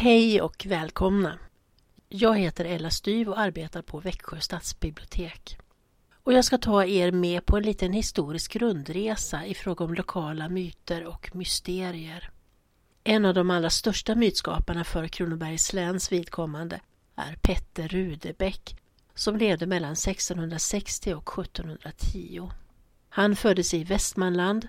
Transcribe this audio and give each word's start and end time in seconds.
Hej 0.00 0.40
och 0.40 0.66
välkomna! 0.66 1.38
Jag 2.08 2.38
heter 2.38 2.64
Ella 2.64 2.90
Styv 2.90 3.28
och 3.28 3.38
arbetar 3.38 3.82
på 3.82 4.00
Växjö 4.00 4.40
stadsbibliotek. 4.40 5.58
Och 6.22 6.32
jag 6.32 6.44
ska 6.44 6.58
ta 6.58 6.84
er 6.84 7.12
med 7.12 7.46
på 7.46 7.56
en 7.56 7.62
liten 7.62 7.92
historisk 7.92 8.56
rundresa 8.56 9.46
i 9.46 9.54
fråga 9.54 9.84
om 9.84 9.94
lokala 9.94 10.48
myter 10.48 11.06
och 11.06 11.36
mysterier. 11.36 12.30
En 13.04 13.24
av 13.24 13.34
de 13.34 13.50
allra 13.50 13.70
största 13.70 14.14
mytskaparna 14.14 14.84
för 14.84 15.08
Kronobergs 15.08 15.72
läns 15.72 16.12
vidkommande 16.12 16.80
är 17.16 17.36
Petter 17.42 17.88
Rudebeck 17.88 18.76
som 19.14 19.36
levde 19.36 19.66
mellan 19.66 19.92
1660 19.92 21.14
och 21.14 21.38
1710. 21.38 22.50
Han 23.08 23.36
föddes 23.36 23.74
i 23.74 23.84
Västmanland 23.84 24.68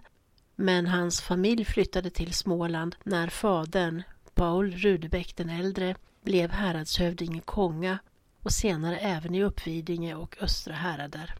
men 0.55 0.87
hans 0.87 1.21
familj 1.21 1.65
flyttade 1.65 2.09
till 2.09 2.33
Småland 2.33 2.95
när 3.03 3.27
fadern, 3.27 4.03
Paul 4.39 4.71
Rudebeck 4.71 5.35
den 5.35 5.49
äldre, 5.49 5.95
blev 6.21 6.51
häradshövding 6.51 7.37
i 7.37 7.41
Konga 7.41 7.99
och 8.43 8.51
senare 8.51 8.97
även 8.97 9.35
i 9.35 9.43
Uppvidinge 9.43 10.15
och 10.15 10.35
Östra 10.41 10.73
härader. 10.73 11.35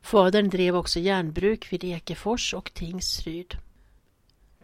Fadern 0.00 0.48
drev 0.48 0.76
också 0.76 1.00
järnbruk 1.00 1.72
vid 1.72 1.84
Ekefors 1.84 2.54
och 2.54 2.74
Tingsryd. 2.74 3.54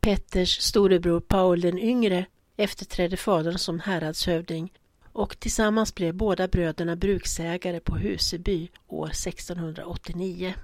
Petters 0.01 0.61
storebror 0.61 1.21
Paul 1.21 1.61
den 1.61 1.79
yngre 1.79 2.27
efterträdde 2.57 3.17
fadern 3.17 3.59
som 3.59 3.81
häradshövding 3.81 4.73
och 5.13 5.41
tillsammans 5.41 5.95
blev 5.95 6.15
båda 6.15 6.49
bröderna 6.49 6.97
bruksägare 6.97 7.81
på 7.81 7.97
Huseby 7.97 8.69
år 8.87 9.07
1689. 9.07 10.55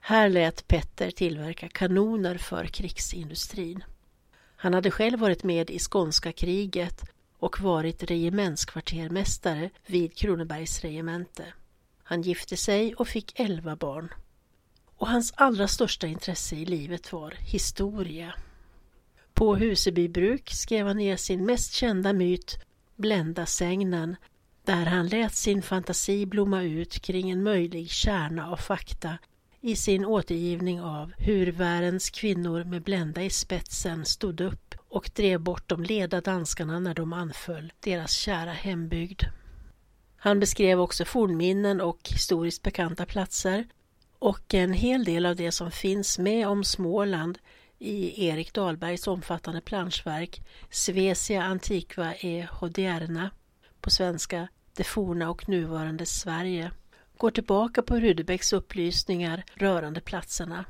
Här 0.00 0.28
lät 0.28 0.68
Petter 0.68 1.10
tillverka 1.10 1.68
kanoner 1.68 2.38
för 2.38 2.66
krigsindustrin. 2.66 3.84
Han 4.62 4.74
hade 4.74 4.90
själv 4.90 5.18
varit 5.18 5.44
med 5.44 5.70
i 5.70 5.78
skånska 5.78 6.32
kriget 6.32 7.04
och 7.38 7.60
varit 7.60 8.02
regementskvartermästare 8.02 9.70
vid 9.86 10.16
Kronobergs 10.16 10.80
regemente. 10.80 11.44
Han 12.02 12.22
gifte 12.22 12.56
sig 12.56 12.94
och 12.94 13.08
fick 13.08 13.40
elva 13.40 13.76
barn. 13.76 14.14
Och 14.96 15.08
hans 15.08 15.32
allra 15.36 15.68
största 15.68 16.06
intresse 16.06 16.56
i 16.56 16.64
livet 16.64 17.12
var 17.12 17.30
historia. 17.30 18.34
På 19.34 19.56
Huseby 19.56 20.08
bruk 20.08 20.50
skrev 20.50 20.86
han 20.86 20.96
ner 20.96 21.16
sin 21.16 21.46
mest 21.46 21.72
kända 21.72 22.12
myt 22.12 22.58
Bländasägnen 22.96 24.16
där 24.64 24.86
han 24.86 25.06
lät 25.06 25.34
sin 25.34 25.62
fantasi 25.62 26.26
blomma 26.26 26.62
ut 26.62 27.00
kring 27.00 27.30
en 27.30 27.42
möjlig 27.42 27.90
kärna 27.90 28.50
av 28.50 28.56
fakta 28.56 29.18
i 29.64 29.76
sin 29.76 30.04
återgivning 30.04 30.80
av 30.80 31.12
hur 31.18 31.52
världens 31.52 32.10
kvinnor 32.10 32.64
med 32.64 32.82
Blenda 32.82 33.22
i 33.22 33.30
spetsen 33.30 34.04
stod 34.04 34.40
upp 34.40 34.74
och 34.88 35.10
drev 35.14 35.40
bort 35.40 35.68
de 35.68 35.82
leda 35.82 36.20
danskarna 36.20 36.80
när 36.80 36.94
de 36.94 37.12
anföll 37.12 37.72
deras 37.80 38.12
kära 38.12 38.52
hembygd. 38.52 39.22
Han 40.16 40.40
beskrev 40.40 40.80
också 40.80 41.04
fornminnen 41.04 41.80
och 41.80 41.98
historiskt 42.10 42.62
bekanta 42.62 43.06
platser 43.06 43.64
och 44.18 44.54
en 44.54 44.72
hel 44.72 45.04
del 45.04 45.26
av 45.26 45.36
det 45.36 45.52
som 45.52 45.70
finns 45.70 46.18
med 46.18 46.48
om 46.48 46.64
Småland 46.64 47.38
i 47.78 48.26
Erik 48.26 48.52
Dahlbergs 48.52 49.06
omfattande 49.06 49.60
planschverk 49.60 50.42
Svesia 50.70 51.42
Antiqua 51.42 52.14
e 52.14 52.48
Hodierna 52.50 53.30
på 53.80 53.90
svenska 53.90 54.48
Det 54.76 54.84
forna 54.84 55.30
och 55.30 55.48
nuvarande 55.48 56.06
Sverige 56.06 56.70
går 57.22 57.30
tillbaka 57.30 57.82
på 57.82 57.96
Rudebecks 57.96 58.52
upplysningar 58.52 59.44
rörande 59.54 60.00
platserna. 60.00 60.64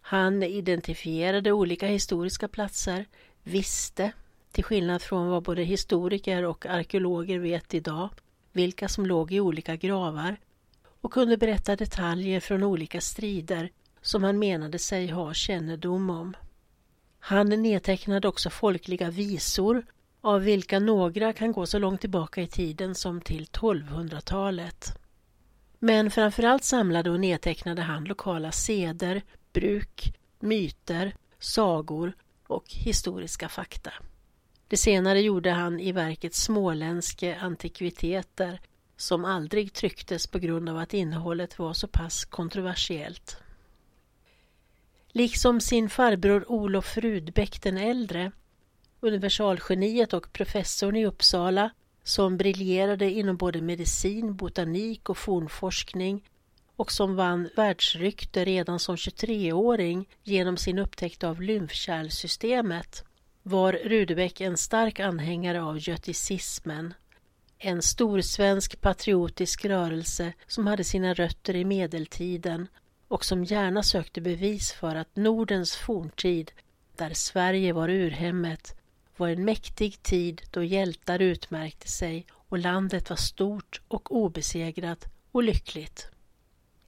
Han 0.00 0.42
identifierade 0.42 1.52
olika 1.52 1.86
historiska 1.86 2.48
platser, 2.48 3.04
visste, 3.42 4.12
till 4.52 4.64
skillnad 4.64 5.02
från 5.02 5.28
vad 5.28 5.42
både 5.42 5.62
historiker 5.62 6.44
och 6.44 6.66
arkeologer 6.66 7.38
vet 7.38 7.74
idag, 7.74 8.08
vilka 8.52 8.88
som 8.88 9.06
låg 9.06 9.32
i 9.32 9.40
olika 9.40 9.76
gravar 9.76 10.36
och 11.00 11.12
kunde 11.12 11.36
berätta 11.36 11.76
detaljer 11.76 12.40
från 12.40 12.62
olika 12.62 13.00
strider 13.00 13.70
som 14.02 14.24
han 14.24 14.38
menade 14.38 14.78
sig 14.78 15.08
ha 15.08 15.34
kännedom 15.34 16.10
om. 16.10 16.36
Han 17.18 17.48
nedtecknade 17.48 18.28
också 18.28 18.50
folkliga 18.50 19.10
visor 19.10 19.86
av 20.20 20.40
vilka 20.40 20.78
några 20.78 21.32
kan 21.32 21.52
gå 21.52 21.66
så 21.66 21.78
långt 21.78 22.00
tillbaka 22.00 22.42
i 22.42 22.46
tiden 22.46 22.94
som 22.94 23.20
till 23.20 23.44
1200-talet. 23.44 25.00
Men 25.82 26.10
framförallt 26.10 26.64
samlade 26.64 27.10
och 27.10 27.20
nedtecknade 27.20 27.82
han 27.82 28.04
lokala 28.04 28.52
seder, 28.52 29.22
bruk, 29.52 30.14
myter, 30.38 31.14
sagor 31.38 32.12
och 32.46 32.64
historiska 32.68 33.48
fakta. 33.48 33.92
Det 34.68 34.76
senare 34.76 35.20
gjorde 35.20 35.50
han 35.50 35.80
i 35.80 35.92
verket 35.92 36.34
Småländske 36.34 37.36
antikviteter 37.36 38.60
som 38.96 39.24
aldrig 39.24 39.72
trycktes 39.72 40.26
på 40.26 40.38
grund 40.38 40.68
av 40.68 40.78
att 40.78 40.94
innehållet 40.94 41.58
var 41.58 41.72
så 41.72 41.88
pass 41.88 42.24
kontroversiellt. 42.24 43.36
Liksom 45.08 45.60
sin 45.60 45.90
farbror 45.90 46.44
Olof 46.48 46.96
Rudbeck 46.96 47.62
den 47.62 47.76
äldre, 47.76 48.32
universalgeniet 49.00 50.12
och 50.12 50.32
professorn 50.32 50.96
i 50.96 51.06
Uppsala 51.06 51.70
som 52.04 52.36
briljerade 52.36 53.10
inom 53.10 53.36
både 53.36 53.60
medicin, 53.60 54.36
botanik 54.36 55.08
och 55.08 55.18
fornforskning 55.18 56.22
och 56.76 56.92
som 56.92 57.16
vann 57.16 57.48
världsrykte 57.56 58.44
redan 58.44 58.78
som 58.78 58.96
23-åring 58.96 60.08
genom 60.22 60.56
sin 60.56 60.78
upptäckt 60.78 61.24
av 61.24 61.42
lymfkärlsystemet 61.42 63.04
var 63.42 63.72
Rudebeck 63.72 64.40
en 64.40 64.56
stark 64.56 65.00
anhängare 65.00 65.62
av 65.62 65.88
göticismen, 65.88 66.94
en 67.58 67.82
storsvensk 67.82 68.80
patriotisk 68.80 69.64
rörelse 69.64 70.32
som 70.46 70.66
hade 70.66 70.84
sina 70.84 71.14
rötter 71.14 71.56
i 71.56 71.64
medeltiden 71.64 72.68
och 73.08 73.24
som 73.24 73.44
gärna 73.44 73.82
sökte 73.82 74.20
bevis 74.20 74.72
för 74.72 74.94
att 74.94 75.16
Nordens 75.16 75.76
forntid, 75.76 76.52
där 76.96 77.14
Sverige 77.14 77.72
var 77.72 77.88
urhemmet, 77.88 78.79
var 79.20 79.28
en 79.28 79.44
mäktig 79.44 80.02
tid 80.02 80.42
då 80.50 80.64
hjältar 80.64 81.18
utmärkte 81.18 81.88
sig 81.88 82.26
och 82.32 82.58
landet 82.58 83.10
var 83.10 83.16
stort 83.16 83.80
och 83.88 84.16
obesegrat 84.16 85.06
och 85.32 85.42
lyckligt. 85.42 86.08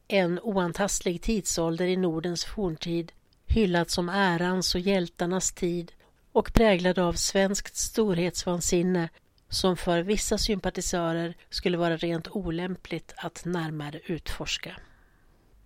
En 0.08 0.40
oantastlig 0.42 1.22
tidsålder 1.22 1.86
i 1.86 1.96
Nordens 1.96 2.44
forntid, 2.44 3.12
hyllad 3.46 3.90
som 3.90 4.08
ärans 4.08 4.74
och 4.74 4.80
hjältarnas 4.80 5.52
tid 5.52 5.92
och 6.32 6.52
präglad 6.52 6.98
av 6.98 7.12
svenskt 7.12 7.76
storhetsvansinne 7.76 9.08
som 9.48 9.76
för 9.76 10.02
vissa 10.02 10.38
sympatisörer 10.38 11.36
skulle 11.50 11.78
vara 11.78 11.96
rent 11.96 12.28
olämpligt 12.28 13.14
att 13.16 13.44
närmare 13.44 14.00
utforska. 14.04 14.76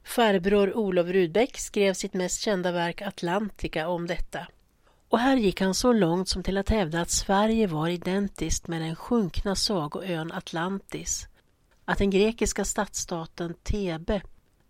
Farbror 0.05 0.77
Olof 0.77 1.07
Rudbeck 1.07 1.59
skrev 1.59 1.95
sitt 1.95 2.15
mest 2.15 2.41
kända 2.41 2.73
verk 2.73 3.03
Atlantica 3.03 3.89
om 3.89 4.07
detta. 4.07 4.47
Och 5.09 5.19
här 5.19 5.37
gick 5.37 5.61
han 5.61 5.75
så 5.75 5.93
långt 5.93 6.29
som 6.29 6.43
till 6.43 6.59
att 6.59 6.69
hävda 6.69 7.01
att 7.01 7.11
Sverige 7.11 7.67
var 7.67 7.89
identiskt 7.89 8.69
med 8.69 8.83
den 8.83 8.97
sjunkna 8.97 9.55
sagoön 9.55 10.33
Atlantis. 10.33 11.29
Att 11.85 11.99
den 11.99 12.11
grekiska 12.11 12.65
stadsstaten 12.65 13.55
Thebe, 13.63 14.23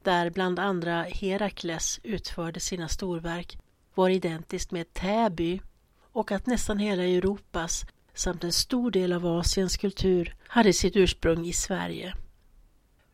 där 0.02 0.30
bland 0.30 0.58
andra 0.58 1.02
Herakles 1.02 2.00
utförde 2.02 2.60
sina 2.60 2.88
storverk, 2.88 3.58
var 3.94 4.08
identiskt 4.08 4.70
med 4.70 4.92
Täby 4.92 5.60
och 6.12 6.32
att 6.32 6.47
nästan 6.47 6.78
hela 6.78 7.03
Europas 7.03 7.86
samt 8.14 8.44
en 8.44 8.53
stor 8.53 8.91
del 8.91 9.12
av 9.12 9.26
Asiens 9.26 9.76
kultur 9.76 10.34
hade 10.47 10.72
sitt 10.72 10.97
ursprung 10.97 11.47
i 11.47 11.53
Sverige. 11.53 12.14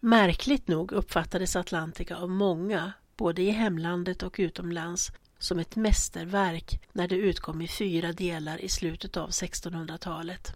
Märkligt 0.00 0.68
nog 0.68 0.92
uppfattades 0.92 1.56
Atlantica 1.56 2.16
av 2.16 2.30
många, 2.30 2.92
både 3.16 3.42
i 3.42 3.50
hemlandet 3.50 4.22
och 4.22 4.36
utomlands, 4.38 5.12
som 5.42 5.58
ett 5.58 5.76
mästerverk 5.76 6.80
när 6.92 7.08
det 7.08 7.16
utkom 7.16 7.62
i 7.62 7.68
fyra 7.68 8.12
delar 8.12 8.60
i 8.60 8.68
slutet 8.68 9.16
av 9.16 9.30
1600-talet. 9.30 10.52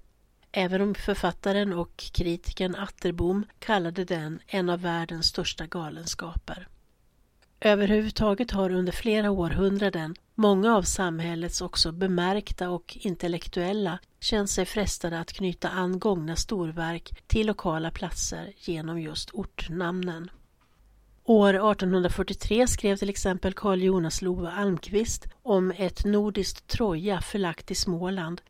Även 0.53 0.81
om 0.81 0.95
författaren 0.95 1.73
och 1.73 1.97
kritikern 1.97 2.75
Atterbom 2.75 3.47
kallade 3.59 4.05
den 4.05 4.41
en 4.47 4.71
av 4.71 4.81
världens 4.81 5.27
största 5.27 5.67
galenskaper. 5.67 6.69
Överhuvudtaget 7.61 8.51
har 8.51 8.71
under 8.71 8.93
flera 8.93 9.31
århundraden 9.31 10.15
många 10.35 10.77
av 10.77 10.83
samhällets 10.83 11.61
också 11.61 11.93
bemärkta 11.93 12.71
och 12.71 12.97
intellektuella 13.01 13.99
känt 14.21 14.51
sig 14.51 14.65
frestade 14.65 15.21
att 15.21 15.33
knyta 15.33 15.69
an 15.69 15.99
gångna 15.99 16.37
storverk 16.37 17.23
till 17.27 17.47
lokala 17.47 17.91
platser 17.91 18.53
genom 18.57 19.01
just 19.01 19.31
ortnamnen. 19.31 20.31
År 21.29 21.55
1843 21.55 22.67
skrev 22.67 22.97
till 22.97 23.11
exempel 23.11 23.53
Carl 23.55 23.83
Jonas 23.83 24.23
Love 24.23 24.51
Almqvist 24.51 25.27
om 25.43 25.73
ett 25.77 26.05
nordiskt 26.05 26.67
Troja 26.67 27.21
förlagt 27.21 27.71
i 27.71 27.75
Småland 27.75 28.41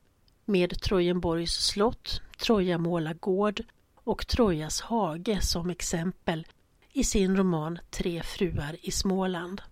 med 0.45 0.81
Trojenborgs 0.81 1.53
slott, 1.53 2.21
Trojamåla 2.39 3.13
gård 3.13 3.63
och 3.95 4.27
Trojas 4.27 4.81
hage 4.81 5.39
som 5.43 5.71
exempel 5.71 6.47
i 6.93 7.05
sin 7.05 7.37
roman 7.37 7.79
Tre 7.91 8.23
fruar 8.23 8.77
i 8.83 8.91
Småland. 8.91 9.63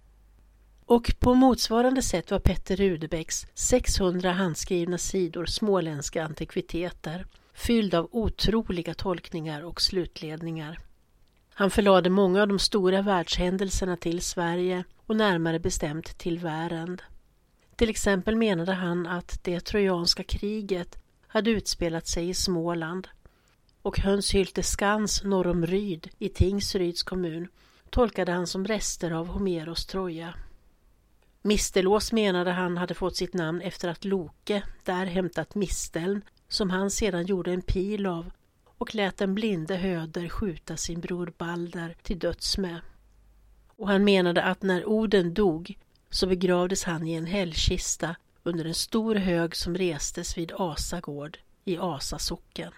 Och 0.87 1.15
på 1.19 1.35
motsvarande 1.35 2.03
sätt 2.03 2.31
var 2.31 2.39
Petter 2.39 2.77
Rudebecks 2.77 3.47
600 3.55 4.33
handskrivna 4.33 4.99
sidor 4.99 5.47
småländska 5.47 6.25
antikviteter 6.25 7.27
fylld 7.55 7.95
av 7.95 8.09
otroliga 8.13 8.95
tolkningar 8.95 9.65
och 9.65 9.83
slutledningar. 9.83 10.84
Han 11.57 11.71
förlade 11.71 12.11
många 12.11 12.43
av 12.43 12.49
de 12.49 12.59
stora 12.59 13.03
världshändelserna 13.03 13.97
till 13.97 14.21
Sverige 14.21 14.85
och 15.07 15.17
närmare 15.17 15.59
bestämt 15.59 16.19
till 16.19 16.39
Värend. 16.39 17.03
Till 17.77 17.91
exempel 17.91 18.37
menade 18.37 18.73
han 18.73 19.07
att 19.07 19.45
det 19.45 19.61
trojanska 19.61 20.23
kriget 20.23 20.99
hade 21.27 21.51
utspelat 21.51 22.07
sig 22.07 22.29
i 22.29 22.35
Småland 22.35 23.09
och 23.83 23.99
Hönshylte 23.99 24.63
skans 24.63 25.25
norr 25.25 25.47
om 25.47 25.67
Ryd 25.67 26.09
i 26.19 26.29
Tingsryds 26.29 27.03
kommun 27.03 27.49
tolkade 27.91 28.33
han 28.33 28.47
som 28.47 28.67
rester 28.67 29.11
av 29.11 29.27
Homeros 29.27 29.87
Troja. 29.87 30.35
Mistelås 31.43 32.13
menade 32.13 32.51
han 32.51 32.77
hade 32.77 32.95
fått 32.95 33.17
sitt 33.17 33.35
namn 33.35 33.61
efter 33.61 33.89
att 33.89 34.05
Loke 34.05 34.63
där 34.85 35.07
hämtat 35.07 35.55
misteln 35.55 36.23
som 36.49 36.71
han 36.71 36.91
sedan 36.91 37.27
gjorde 37.27 37.53
en 37.53 37.63
pil 37.63 38.07
av 38.07 38.31
och 38.85 38.95
lät 38.95 39.17
den 39.17 39.35
blinde 39.35 39.77
Höder 39.77 40.29
skjuta 40.29 40.77
sin 40.77 41.01
bror 41.01 41.33
Balder 41.39 41.97
till 42.03 42.19
döds 42.19 42.59
med. 42.59 42.81
Och 43.77 43.89
han 43.89 44.05
menade 44.05 44.43
att 44.43 44.63
när 44.63 44.89
Oden 44.89 45.35
dog 45.35 45.79
så 46.11 46.27
begravdes 46.27 46.85
han 46.85 47.07
i 47.07 47.13
en 47.13 47.27
hällkista 47.27 48.17
under 48.43 48.65
en 48.65 48.75
stor 48.75 49.15
hög 49.15 49.57
som 49.57 49.77
restes 49.77 50.39
vid 50.39 50.53
Asagård 50.57 51.39
i 51.65 51.79
Asa 51.79 52.19
socken. 52.19 52.73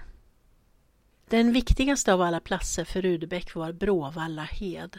Den 1.28 1.52
viktigaste 1.52 2.12
av 2.12 2.22
alla 2.22 2.40
platser 2.40 2.84
för 2.84 3.02
Rudebäck 3.02 3.54
var 3.54 3.72
Bråvalla 3.72 4.44
hed. 4.44 4.98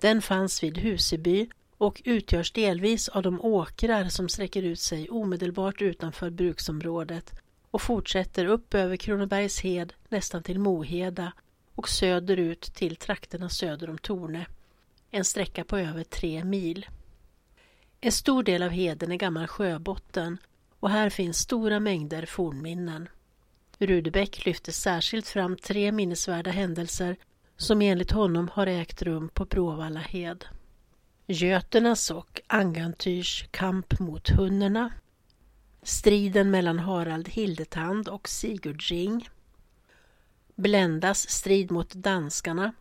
Den 0.00 0.22
fanns 0.22 0.62
vid 0.62 0.78
Huseby 0.78 1.48
och 1.78 2.02
utgörs 2.04 2.52
delvis 2.52 3.08
av 3.08 3.22
de 3.22 3.40
åkrar 3.40 4.08
som 4.08 4.28
sträcker 4.28 4.62
ut 4.62 4.80
sig 4.80 5.10
omedelbart 5.10 5.82
utanför 5.82 6.30
bruksområdet 6.30 7.40
och 7.76 7.82
fortsätter 7.82 8.44
upp 8.46 8.74
över 8.74 8.96
Kronobergs 8.96 9.60
hed 9.60 9.92
nästan 10.08 10.42
till 10.42 10.58
Moheda 10.58 11.32
och 11.74 11.88
söderut 11.88 12.60
till 12.60 12.96
trakterna 12.96 13.48
söder 13.48 13.90
om 13.90 13.98
Torne. 13.98 14.46
En 15.10 15.24
sträcka 15.24 15.64
på 15.64 15.78
över 15.78 16.04
tre 16.04 16.44
mil. 16.44 16.86
En 18.00 18.12
stor 18.12 18.42
del 18.42 18.62
av 18.62 18.70
heden 18.70 19.12
är 19.12 19.16
gammal 19.16 19.46
sjöbotten 19.46 20.38
och 20.80 20.90
här 20.90 21.10
finns 21.10 21.38
stora 21.38 21.80
mängder 21.80 22.26
fornminnen. 22.26 23.08
Rudebäck 23.78 24.46
lyfter 24.46 24.72
särskilt 24.72 25.28
fram 25.28 25.56
tre 25.56 25.92
minnesvärda 25.92 26.50
händelser 26.50 27.16
som 27.56 27.82
enligt 27.82 28.12
honom 28.12 28.50
har 28.52 28.66
ägt 28.66 29.02
rum 29.02 29.28
på 29.28 29.44
Bråvalla 29.44 30.00
hed. 30.00 30.44
Göternas 31.26 32.10
och 32.10 32.40
Angantyrs 32.46 33.46
kamp 33.50 33.98
mot 33.98 34.28
hunnerna, 34.28 34.92
striden 35.86 36.50
mellan 36.50 36.78
Harald 36.78 37.28
Hildetand 37.28 38.08
och 38.08 38.28
Sigurd 38.28 38.82
Ring, 38.82 39.28
Bländas 40.54 41.30
strid 41.30 41.70
mot 41.70 41.94
danskarna, 41.94 42.72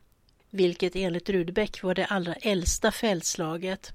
vilket 0.49 0.95
enligt 0.95 1.29
Rudbeck 1.29 1.83
var 1.83 1.95
det 1.95 2.05
allra 2.05 2.33
äldsta 2.33 2.91
fältslaget. 2.91 3.93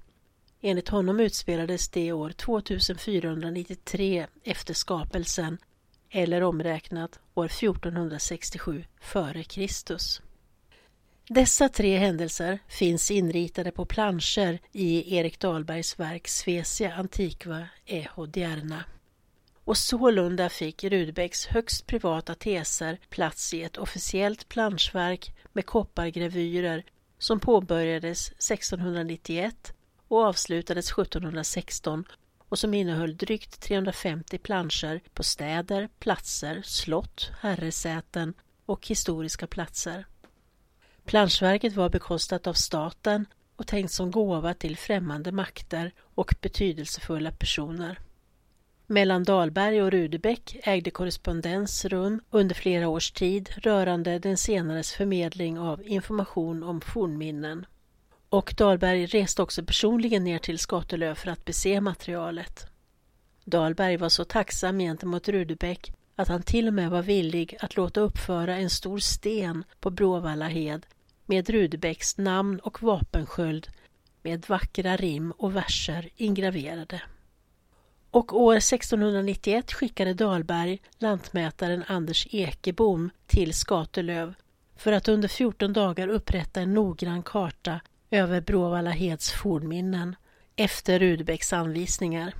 Enligt 0.60 0.88
honom 0.88 1.20
utspelades 1.20 1.88
det 1.88 2.12
år 2.12 2.30
2493 2.30 4.26
efter 4.44 4.74
skapelsen 4.74 5.58
eller 6.10 6.42
omräknat 6.42 7.20
år 7.34 7.46
1467 7.46 8.84
f.Kr. 9.00 10.20
Dessa 11.28 11.68
tre 11.68 11.98
händelser 11.98 12.58
finns 12.68 13.10
inritade 13.10 13.70
på 13.70 13.84
planscher 13.84 14.58
i 14.72 15.16
Erik 15.16 15.40
Dahlbergs 15.40 15.98
verk 15.98 16.28
Svesia 16.28 16.94
Antiqua 16.94 17.64
e 17.86 18.06
Hodierna. 18.14 18.84
Och 19.64 19.76
sålunda 19.76 20.48
fick 20.48 20.84
Rudbecks 20.84 21.46
högst 21.46 21.86
privata 21.86 22.34
teser 22.34 22.98
plats 23.08 23.54
i 23.54 23.62
ett 23.62 23.76
officiellt 23.76 24.48
planschverk 24.48 25.34
med 25.52 25.66
koppargravyrer 25.66 26.84
som 27.18 27.40
påbörjades 27.40 28.28
1691 28.28 29.72
och 30.08 30.24
avslutades 30.24 30.92
1716 30.92 32.04
och 32.48 32.58
som 32.58 32.74
innehöll 32.74 33.16
drygt 33.16 33.60
350 33.60 34.38
planscher 34.38 35.00
på 35.14 35.22
städer, 35.22 35.88
platser, 35.98 36.62
slott, 36.64 37.30
herresäten 37.40 38.34
och 38.66 38.86
historiska 38.86 39.46
platser. 39.46 40.06
Planschverket 41.04 41.72
var 41.72 41.88
bekostat 41.88 42.46
av 42.46 42.54
staten 42.54 43.26
och 43.56 43.66
tänkt 43.66 43.92
som 43.92 44.10
gåva 44.10 44.54
till 44.54 44.76
främmande 44.76 45.32
makter 45.32 45.92
och 46.14 46.34
betydelsefulla 46.40 47.32
personer. 47.32 47.98
Mellan 48.92 49.25
Dahlberg 49.25 49.82
och 49.82 49.90
Rudebäck 49.90 50.56
ägde 50.62 50.90
korrespondens 50.90 51.84
rum 51.84 52.20
under 52.31 52.54
flera 52.54 52.88
års 52.88 53.10
tid 53.10 53.50
rörande 53.56 54.19
den 54.19 54.37
senares 54.37 54.92
förmedling 54.92 55.58
av 55.58 55.82
information 55.87 56.62
om 56.62 56.81
fornminnen. 56.81 57.66
Och 58.28 58.54
Dahlberg 58.56 59.06
reste 59.06 59.42
också 59.42 59.64
personligen 59.64 60.25
ner 60.25 60.38
till 60.38 60.58
Skatelöv 60.58 61.14
för 61.14 61.31
att 61.31 61.44
bese 61.44 61.81
materialet. 61.81 62.66
Dahlberg 63.44 63.96
var 63.96 64.08
så 64.08 64.25
tacksam 64.25 64.78
gentemot 64.78 65.28
Rudebäck 65.28 65.93
att 66.16 66.28
han 66.28 66.43
till 66.43 66.69
och 66.69 66.75
med 66.75 66.90
var 66.90 67.02
villig 67.02 67.56
att 67.60 67.76
låta 67.76 68.00
uppföra 68.00 68.56
en 68.56 68.70
stor 68.70 68.98
sten 68.98 69.64
på 69.81 69.90
Bråvalla 69.90 70.48
hed 70.48 70.86
med 71.26 71.50
Rudebecks 71.50 72.19
namn 72.19 72.60
och 72.60 72.82
vapensköld 72.82 73.69
med 74.22 74.44
vackra 74.48 74.96
rim 74.96 75.31
och 75.31 75.56
verser 75.56 76.08
ingraverade. 76.16 77.00
Och 78.10 78.40
år 78.42 78.56
1691 78.56 79.72
skickade 79.72 80.14
Dahlberg 80.14 80.82
lantmätaren 80.98 81.84
Anders 81.86 82.26
Ekebom 82.30 83.10
till 83.26 83.54
Skatelöv 83.54 84.34
för 84.76 84.92
att 84.92 85.08
under 85.08 85.28
14 85.28 85.72
dagar 85.72 86.08
upprätta 86.08 86.60
en 86.60 86.74
noggrann 86.74 87.22
karta 87.22 87.80
över 88.10 88.40
Bråvalla 88.40 88.90
Heds 88.90 89.32
fornminnen 89.32 90.16
efter 90.56 90.98
Rudbecks 90.98 91.52
anvisningar. 91.52 92.34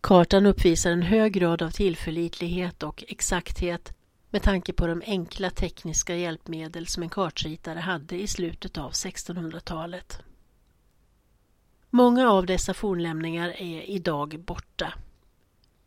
Kartan 0.00 0.46
uppvisar 0.46 0.90
en 0.90 1.02
hög 1.02 1.32
grad 1.32 1.62
av 1.62 1.70
tillförlitlighet 1.70 2.82
och 2.82 3.04
exakthet 3.08 3.92
med 4.30 4.42
tanke 4.42 4.72
på 4.72 4.86
de 4.86 5.02
enkla 5.06 5.50
tekniska 5.50 6.16
hjälpmedel 6.16 6.86
som 6.86 7.02
en 7.02 7.08
kartritare 7.08 7.78
hade 7.78 8.20
i 8.20 8.26
slutet 8.26 8.78
av 8.78 8.92
1600-talet. 8.92 10.22
Många 11.90 12.30
av 12.30 12.46
dessa 12.46 12.74
fornlämningar 12.74 13.48
är 13.48 13.90
idag 13.90 14.40
borta. 14.46 14.94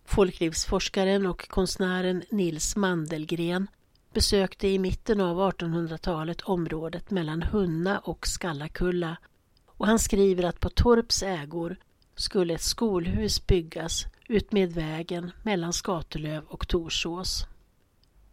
Folklivsforskaren 0.06 1.26
och 1.26 1.50
konstnären 1.50 2.24
Nils 2.30 2.76
Mandelgren 2.76 3.68
besökte 4.14 4.68
i 4.68 4.80
mitten 4.80 5.22
av 5.22 5.52
1800-talet 5.52 6.42
området 6.42 7.12
mellan 7.12 7.44
Hunna 7.44 8.00
och 8.00 8.28
Skallakulla 8.28 9.18
och 9.66 9.88
han 9.88 10.00
skriver 10.00 10.44
att 10.44 10.60
på 10.60 10.70
Torps 10.70 11.24
ägor 11.24 11.78
skulle 12.16 12.54
ett 12.54 12.62
skolhus 12.62 13.48
byggas 13.48 14.06
utmed 14.28 14.72
vägen 14.74 15.32
mellan 15.44 15.74
Skatelöv 15.74 16.44
och 16.44 16.68
Torsås. 16.68 17.46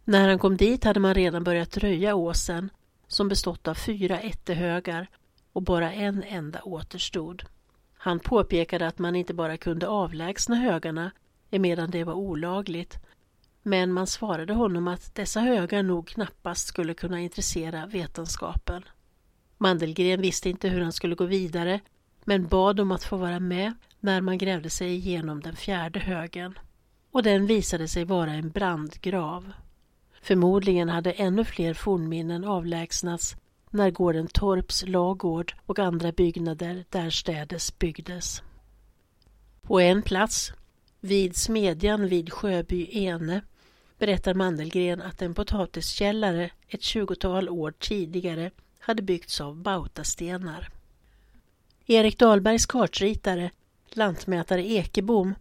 När 0.03 0.29
han 0.29 0.39
kom 0.39 0.57
dit 0.57 0.83
hade 0.83 0.99
man 0.99 1.13
redan 1.13 1.43
börjat 1.43 1.77
röja 1.77 2.15
åsen 2.15 2.69
som 3.07 3.27
bestått 3.27 3.67
av 3.67 3.73
fyra 3.73 4.19
ättehögar 4.19 5.07
och 5.53 5.61
bara 5.61 5.93
en 5.93 6.23
enda 6.23 6.61
återstod. 6.61 7.43
Han 8.01 8.19
påpekade 8.19 8.87
att 8.87 8.99
man 8.99 9.15
inte 9.15 9.33
bara 9.33 9.57
kunde 9.57 9.87
avlägsna 9.87 10.55
högarna 10.55 11.11
emedan 11.51 11.91
det 11.91 12.03
var 12.03 12.13
olagligt 12.13 12.99
men 13.63 13.93
man 13.93 14.07
svarade 14.07 14.53
honom 14.53 14.87
att 14.87 15.15
dessa 15.15 15.39
högar 15.39 15.83
nog 15.83 16.07
knappast 16.07 16.67
skulle 16.67 16.93
kunna 16.93 17.19
intressera 17.19 17.85
vetenskapen. 17.85 18.83
Mandelgren 19.57 20.21
visste 20.21 20.49
inte 20.49 20.69
hur 20.69 20.81
han 20.81 20.91
skulle 20.91 21.15
gå 21.15 21.25
vidare 21.25 21.79
men 22.23 22.47
bad 22.47 22.79
om 22.79 22.91
att 22.91 23.03
få 23.03 23.17
vara 23.17 23.39
med 23.39 23.73
när 23.99 24.21
man 24.21 24.37
grävde 24.37 24.69
sig 24.69 24.95
igenom 24.95 25.41
den 25.41 25.55
fjärde 25.55 25.99
högen. 25.99 26.59
Och 27.11 27.23
den 27.23 27.45
visade 27.45 27.87
sig 27.87 28.05
vara 28.05 28.31
en 28.31 28.49
brandgrav. 28.49 29.51
Förmodligen 30.21 30.89
hade 30.89 31.11
ännu 31.11 31.45
fler 31.45 31.73
fornminnen 31.73 32.43
avlägsnats 32.43 33.35
när 33.69 33.91
gården 33.91 34.27
Torps 34.27 34.83
lagård 34.87 35.53
och 35.65 35.79
andra 35.79 36.11
byggnader 36.11 36.85
därstädes 36.89 37.79
byggdes. 37.79 38.43
På 39.61 39.79
en 39.79 40.01
plats, 40.01 40.51
vid 40.99 41.35
smedjan 41.35 42.07
vid 42.07 42.33
Sjöby 42.33 42.89
Ene, 42.91 43.41
berättar 43.97 44.33
Mandelgren 44.33 45.01
att 45.01 45.21
en 45.21 45.33
potatiskällare 45.33 46.49
ett 46.67 46.81
tjugotal 46.81 47.49
år 47.49 47.73
tidigare 47.79 48.51
hade 48.79 49.01
byggts 49.01 49.41
av 49.41 49.55
bautastenar. 49.55 50.69
Erik 51.85 52.19
Dahlbergs 52.19 52.65
kartritare, 52.65 53.51
lantmätare 53.89 54.67
Ekebom, 54.67 55.35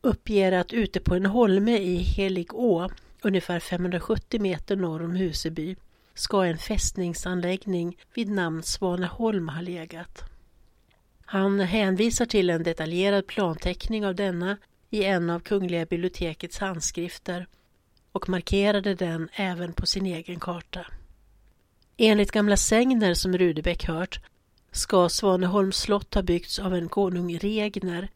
uppger 0.00 0.52
att 0.52 0.72
ute 0.72 1.00
på 1.00 1.14
en 1.14 1.26
holme 1.26 1.78
i 1.78 1.96
Heligå 1.96 2.90
ungefär 3.22 3.60
570 3.60 4.40
meter 4.40 4.76
norr 4.76 5.04
om 5.04 5.16
Huseby, 5.16 5.76
ska 6.14 6.44
en 6.44 6.58
fästningsanläggning 6.58 7.96
vid 8.14 8.30
namn 8.30 8.62
Svaneholm 8.62 9.48
ha 9.48 9.60
legat. 9.60 10.24
Han 11.24 11.60
hänvisar 11.60 12.26
till 12.26 12.50
en 12.50 12.62
detaljerad 12.62 13.26
planteckning 13.26 14.06
av 14.06 14.14
denna 14.14 14.56
i 14.90 15.04
en 15.04 15.30
av 15.30 15.40
Kungliga 15.40 15.86
bibliotekets 15.86 16.58
handskrifter 16.58 17.46
och 18.12 18.28
markerade 18.28 18.94
den 18.94 19.28
även 19.32 19.72
på 19.72 19.86
sin 19.86 20.06
egen 20.06 20.40
karta. 20.40 20.86
Enligt 21.96 22.30
gamla 22.30 22.56
sägner 22.56 23.14
som 23.14 23.38
Rudebeck 23.38 23.84
hört 23.84 24.20
ska 24.72 25.08
Svaneholms 25.08 25.76
slott 25.76 26.14
ha 26.14 26.22
byggts 26.22 26.58
av 26.58 26.74
en 26.74 26.88
konung 26.88 27.38
Regner 27.38 28.08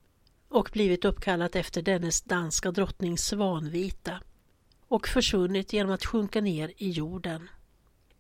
och 0.49 0.71
blivit 0.73 1.05
uppkallat 1.05 1.57
efter 1.57 1.83
dennes 1.83 2.23
danska 2.23 2.71
drottning 2.71 3.19
Svanvita 3.19 4.21
och 4.89 5.09
försvunnit 5.09 5.73
genom 5.73 5.93
att 5.93 6.05
sjunka 6.05 6.41
ner 6.41 6.73
i 6.77 6.91
jorden. 6.91 7.49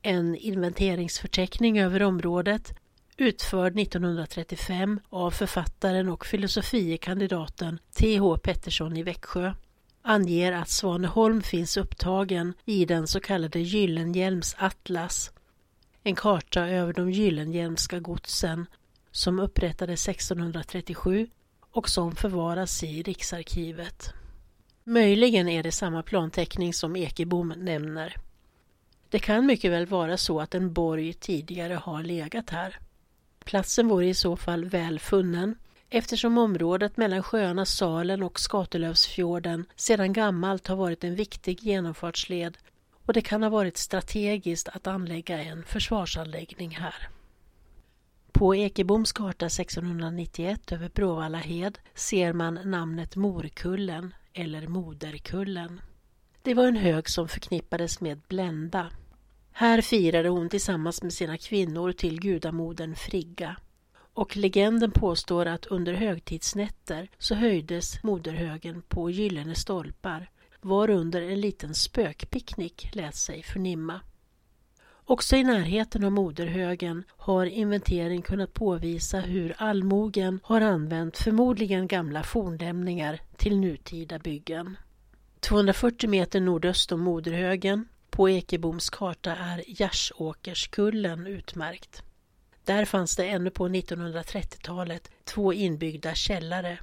En 0.02 0.37
inventeringsförteckning 0.37 1.78
över 1.81 2.02
området 2.02 2.73
utförd 3.17 3.78
1935 3.78 5.00
av 5.09 5.31
författaren 5.31 6.09
och 6.09 6.26
filosofiekandidaten 6.26 7.78
T.H. 7.95 8.37
Pettersson 8.37 8.97
i 8.97 9.02
Växjö 9.02 9.55
anger 10.02 10.52
att 10.52 10.69
Svaneholm 10.69 11.43
finns 11.43 11.76
upptagen 11.76 12.55
i 12.64 12.85
den 12.85 13.07
så 13.07 13.21
kallade 13.21 13.61
Gyllenhielms 13.61 14.57
atlas, 14.59 15.33
en 16.02 16.14
karta 16.14 16.69
över 16.69 16.93
de 16.93 17.11
Gyllenhielmska 17.11 17.99
godsen 17.99 18.67
som 19.11 19.40
upprättades 19.40 20.09
1637 20.09 21.28
och 21.73 21.88
som 21.88 22.17
förvaras 22.17 22.83
i 22.83 23.02
Riksarkivet. 23.02 24.12
Möjligen 24.85 25.49
är 25.49 25.62
det 25.62 25.73
samma 25.73 26.02
planteckning 26.02 26.75
som 26.75 26.97
Ekebom 26.97 27.49
nämner. 27.57 28.17
Det 29.10 29.18
kan 29.18 29.46
mycket 29.46 29.72
väl 29.72 29.86
vara 29.86 30.16
så 30.16 30.40
att 30.40 30.54
en 30.54 30.72
borg 30.72 31.12
tidigare 31.12 31.74
har 31.74 32.02
legat 32.02 32.50
här. 32.50 32.78
Platsen 33.44 33.88
vore 33.88 34.06
i 34.06 34.14
så 34.14 34.36
fall 34.36 34.64
väl 34.64 34.98
funnen 34.98 35.54
eftersom 35.90 36.38
området 36.38 36.96
mellan 36.96 37.22
sjöarna 37.22 37.64
Salen 37.64 38.22
och 38.22 38.40
Skatelövsfjorden 38.40 39.66
sedan 39.76 40.12
gammalt 40.12 40.66
har 40.66 40.76
varit 40.76 41.04
en 41.04 41.14
viktig 41.14 41.62
genomfartsled 41.62 42.58
och 43.06 43.12
det 43.12 43.20
kan 43.20 43.42
ha 43.42 43.50
varit 43.50 43.76
strategiskt 43.76 44.68
att 44.68 44.86
anlägga 44.86 45.42
en 45.42 45.64
försvarsanläggning 45.64 46.70
här. 46.70 47.08
På 48.32 48.54
Ekeboms 48.54 49.12
karta 49.12 49.46
1691 49.46 50.72
över 50.72 50.88
Bråvallahed 50.88 51.78
ser 51.94 52.32
man 52.32 52.58
namnet 52.64 53.16
Morkullen 53.16 54.14
eller 54.32 54.66
Moderkullen. 54.66 55.80
Det 56.42 56.54
var 56.54 56.66
en 56.66 56.76
hög 56.76 57.09
som 57.09 57.28
förknippades 57.28 58.00
med 58.00 58.21
Blenda. 58.28 58.90
Här 59.52 59.80
firade 59.80 60.28
hon 60.28 60.49
tillsammans 60.49 61.02
med 61.02 61.12
sina 61.12 61.38
kvinnor 61.38 61.92
till 61.92 62.21
gudamodern 62.21 62.95
Frigga. 62.95 63.57
Och 64.12 64.37
legenden 64.37 64.90
påstår 64.90 65.47
att 65.47 65.66
under 65.66 65.92
högtidsnätter 65.92 67.11
så 67.18 67.35
höjdes 67.35 68.02
moderhögen 68.02 68.83
på 68.88 69.11
gyllene 69.11 69.54
stolpar 69.54 70.30
varunder 70.61 71.23
en 71.23 71.40
liten 71.40 71.75
spökpicknick 71.75 72.90
lät 72.92 73.16
sig 73.16 73.42
förnimma. 73.42 74.00
Också 75.04 75.37
i 75.37 75.45
närheten 75.45 76.04
av 76.04 76.12
moderhögen 76.12 77.04
har 77.09 77.47
inventering 77.47 78.23
kunnat 78.23 78.52
påvisa 78.52 79.21
hur 79.21 79.54
allmogen 79.59 80.40
har 80.42 80.61
använt 80.61 81.18
förmodligen 81.18 81.87
gamla 81.87 82.23
fornlämningar 82.23 83.21
till 83.37 83.59
nutida 83.59 84.18
byggen. 84.18 84.76
240 85.40 86.11
meter 86.11 86.40
nordöst 86.40 86.92
om 86.92 87.00
moderhögen 87.00 87.88
på 88.11 88.30
Ekeboms 88.30 88.90
karta 88.90 89.37
är 89.37 89.64
Gärsåkerskullen 89.66 91.26
utmärkt. 91.26 92.02
Där 92.64 92.85
fanns 92.85 93.16
det 93.16 93.26
ännu 93.26 93.50
på 93.50 93.68
1930-talet 93.68 95.11
två 95.25 95.52
inbyggda 95.52 96.14
källare. 96.14 96.78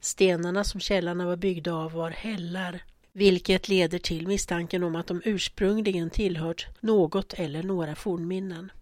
Stenarna 0.00 0.64
som 0.64 0.80
källarna 0.80 1.26
var 1.26 1.36
byggda 1.36 1.74
av 1.74 1.92
var 1.92 2.10
hällar 2.10 2.82
vilket 3.12 3.68
leder 3.68 3.98
till 3.98 4.26
misstanken 4.26 4.82
om 4.82 4.96
att 4.96 5.06
de 5.06 5.22
ursprungligen 5.24 6.10
tillhört 6.10 6.66
något 6.80 7.32
eller 7.32 7.62
några 7.62 7.94
fornminnen. 7.94 8.72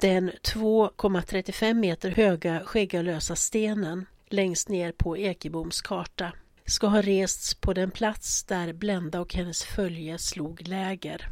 Den 0.00 0.30
2,35 0.30 1.74
meter 1.74 2.10
höga 2.10 2.60
skäggalösa 2.64 3.36
stenen 3.36 4.06
längst 4.28 4.68
ner 4.68 4.92
på 4.92 5.18
Ekeboms 5.18 5.80
karta 5.80 6.32
ska 6.68 6.86
ha 6.86 7.02
rests 7.02 7.54
på 7.54 7.72
den 7.72 7.90
plats 7.90 8.44
där 8.44 8.72
Blenda 8.72 9.20
och 9.20 9.34
hennes 9.34 9.64
följe 9.64 10.18
slog 10.18 10.68
läger. 10.68 11.28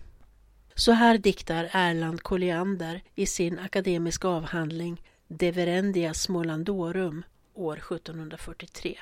Så 0.75 0.93
här 0.93 1.19
diktar 1.19 1.71
Erland 1.73 2.23
Colliander 2.23 3.03
i 3.15 3.27
sin 3.27 3.59
akademiska 3.59 4.29
avhandling 4.29 5.03
De 5.29 5.53
Verendia 5.53 6.15
Smålandorum 6.15 7.23
år 7.55 7.77
1743. 7.77 8.99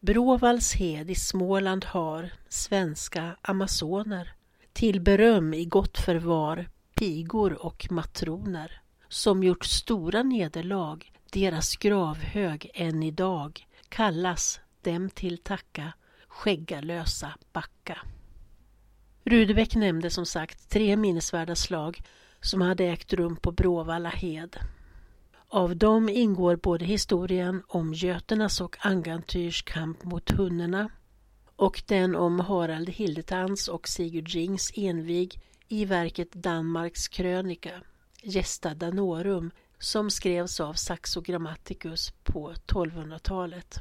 Bråvalls 0.00 0.74
hed 0.74 1.10
i 1.10 1.14
Småland 1.14 1.84
har 1.84 2.32
svenska 2.48 3.36
amazoner 3.42 4.32
till 4.72 5.00
beröm 5.00 5.54
i 5.54 5.64
gott 5.64 5.98
förvar 5.98 6.68
pigor 6.94 7.66
och 7.66 7.86
matroner 7.90 8.80
som 9.08 9.42
gjort 9.42 9.64
stora 9.64 10.22
nederlag 10.22 11.12
deras 11.32 11.76
gravhög 11.76 12.70
än 12.74 13.02
idag 13.02 13.66
kallas 13.88 14.60
dem 14.82 15.10
till 15.10 15.38
tacka 15.38 15.92
skäggalösa 16.28 17.34
backa. 17.52 17.98
Rudebeck 19.24 19.74
nämnde 19.74 20.10
som 20.10 20.26
sagt 20.26 20.70
tre 20.70 20.96
minnesvärda 20.96 21.54
slag 21.54 22.00
som 22.40 22.60
hade 22.60 22.84
ägt 22.84 23.12
rum 23.12 23.36
på 23.36 23.52
Bråvalla 23.52 24.08
hed. 24.08 24.56
Av 25.48 25.76
dem 25.76 26.08
ingår 26.08 26.56
både 26.56 26.84
historien 26.84 27.62
om 27.66 27.94
Göternas 27.94 28.60
och 28.60 28.76
Angantyrs 28.80 29.62
kamp 29.62 30.04
mot 30.04 30.30
hunnerna 30.30 30.90
och 31.56 31.82
den 31.86 32.16
om 32.16 32.40
Harald 32.40 32.88
Hildetands 32.88 33.68
och 33.68 33.88
Sigurd 33.88 34.28
Rings 34.28 34.72
envig 34.74 35.40
i 35.68 35.84
verket 35.84 36.32
Danmarks 36.32 37.08
krönika, 37.08 37.70
Gesta 38.22 38.74
Danorum, 38.74 39.50
som 39.78 40.10
skrevs 40.10 40.60
av 40.60 40.74
Saxo 40.74 41.20
Grammaticus 41.20 42.12
på 42.22 42.52
1200-talet. 42.52 43.80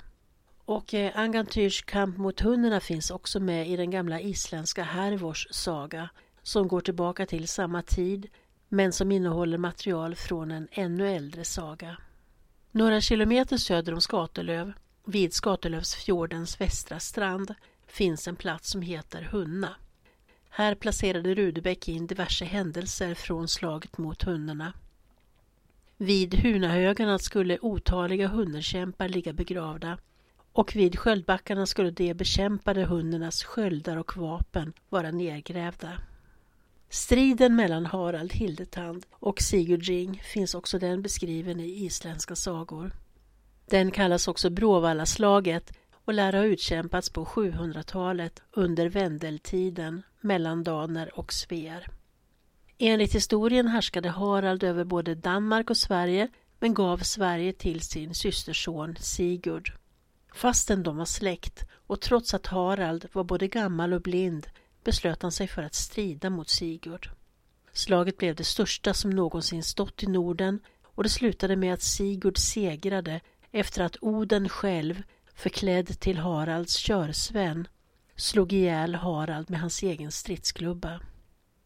Och 0.68 0.94
eh, 0.94 1.12
Angantyrs 1.16 1.82
kamp 1.82 2.18
mot 2.18 2.40
hunnerna 2.40 2.80
finns 2.80 3.12
också 3.12 3.40
med 3.40 3.70
i 3.70 3.76
den 3.76 3.92
gamla 3.92 4.22
isländska 4.22 4.84
Hervors 4.84 5.48
saga 5.52 6.10
som 6.44 6.68
går 6.68 6.82
tillbaka 6.82 7.26
till 7.26 7.48
samma 7.48 7.82
tid 7.82 8.30
men 8.70 8.94
som 8.94 9.12
innehåller 9.12 9.58
material 9.58 10.16
från 10.16 10.52
en 10.52 10.68
ännu 10.72 11.10
äldre 11.10 11.46
saga. 11.46 11.98
Några 12.72 13.02
kilometer 13.02 13.58
söder 13.58 13.94
om 13.94 14.02
Skatelöv, 14.02 14.74
vid 15.06 15.34
Skatelövsfjordens 15.34 16.62
västra 16.62 17.00
strand, 17.00 17.54
finns 17.88 18.28
en 18.28 18.36
plats 18.36 18.70
som 18.70 18.82
heter 18.82 19.22
Hunna. 19.22 19.76
Här 20.50 20.76
placerade 20.76 21.36
Rudebeck 21.36 21.88
in 21.88 22.08
diverse 22.08 22.46
händelser 22.46 23.14
från 23.14 23.48
slaget 23.48 23.98
mot 23.98 24.24
hundarna. 24.24 24.74
Vid 25.98 26.36
Hunahögarna 26.36 27.20
skulle 27.20 27.60
otaliga 27.62 28.28
hunnerkämpar 28.28 29.10
ligga 29.10 29.34
begravda 29.34 29.98
och 30.58 30.76
vid 30.76 31.00
sköldbackarna 31.00 31.66
skulle 31.66 31.92
de 31.92 32.14
bekämpade 32.14 32.86
hundarnas 32.86 33.44
sköldar 33.44 33.98
och 33.98 34.18
vapen 34.18 34.74
vara 34.90 35.12
nedgrävda. 35.12 36.02
Striden 36.90 37.56
mellan 37.56 37.86
Harald 37.86 38.34
Hildetand 38.34 39.06
och 39.12 39.42
Sigurd 39.42 39.84
Ring 39.84 40.22
finns 40.34 40.56
också 40.56 40.80
den 40.80 41.02
beskriven 41.02 41.60
i 41.60 41.86
isländska 41.86 42.36
sagor. 42.36 42.92
Den 43.66 43.92
kallas 43.92 44.28
också 44.28 44.50
Bråvallaslaget 44.50 45.72
och 46.06 46.14
lär 46.14 46.34
ha 46.34 46.44
utkämpats 46.44 47.10
på 47.10 47.26
700-talet 47.26 48.42
under 48.52 48.90
vändeltiden 48.90 50.04
mellan 50.22 50.64
daner 50.64 51.20
och 51.20 51.34
svear. 51.34 51.88
Enligt 52.78 53.16
historien 53.16 53.68
härskade 53.68 54.10
Harald 54.10 54.64
över 54.64 54.84
både 54.84 55.16
Danmark 55.16 55.70
och 55.70 55.78
Sverige 55.78 56.28
men 56.60 56.74
gav 56.74 56.98
Sverige 56.98 57.54
till 57.54 57.82
sin 57.82 58.14
systerson 58.14 58.96
Sigurd. 59.00 59.74
Fastän 60.34 60.84
de 60.84 60.98
var 60.98 61.06
släkt 61.06 61.66
och 61.88 62.02
trots 62.02 62.34
att 62.34 62.48
Harald 62.48 63.06
var 63.14 63.24
både 63.24 63.48
gammal 63.48 63.94
och 63.94 64.02
blind 64.02 64.48
beslöt 64.84 65.22
han 65.22 65.32
sig 65.32 65.48
för 65.48 65.64
att 65.64 65.76
strida 65.76 66.30
mot 66.30 66.50
Sigurd. 66.50 67.10
Slaget 67.72 68.18
blev 68.18 68.36
det 68.36 68.44
största 68.44 68.94
som 68.94 69.10
någonsin 69.10 69.64
stått 69.64 70.04
i 70.04 70.08
Norden 70.08 70.60
och 70.84 71.04
det 71.04 71.10
slutade 71.10 71.56
med 71.56 71.74
att 71.74 71.82
Sigurd 71.82 72.38
segrade 72.38 73.22
efter 73.52 73.84
att 73.84 73.98
Oden 74.02 74.50
själv, 74.50 75.04
förklädd 75.36 76.00
till 76.00 76.18
Haralds 76.18 76.76
körsvän, 76.76 77.68
slog 78.16 78.54
ihjäl 78.54 78.96
Harald 78.96 79.50
med 79.50 79.60
hans 79.60 79.84
egen 79.84 80.12
stridsklubba. 80.12 81.00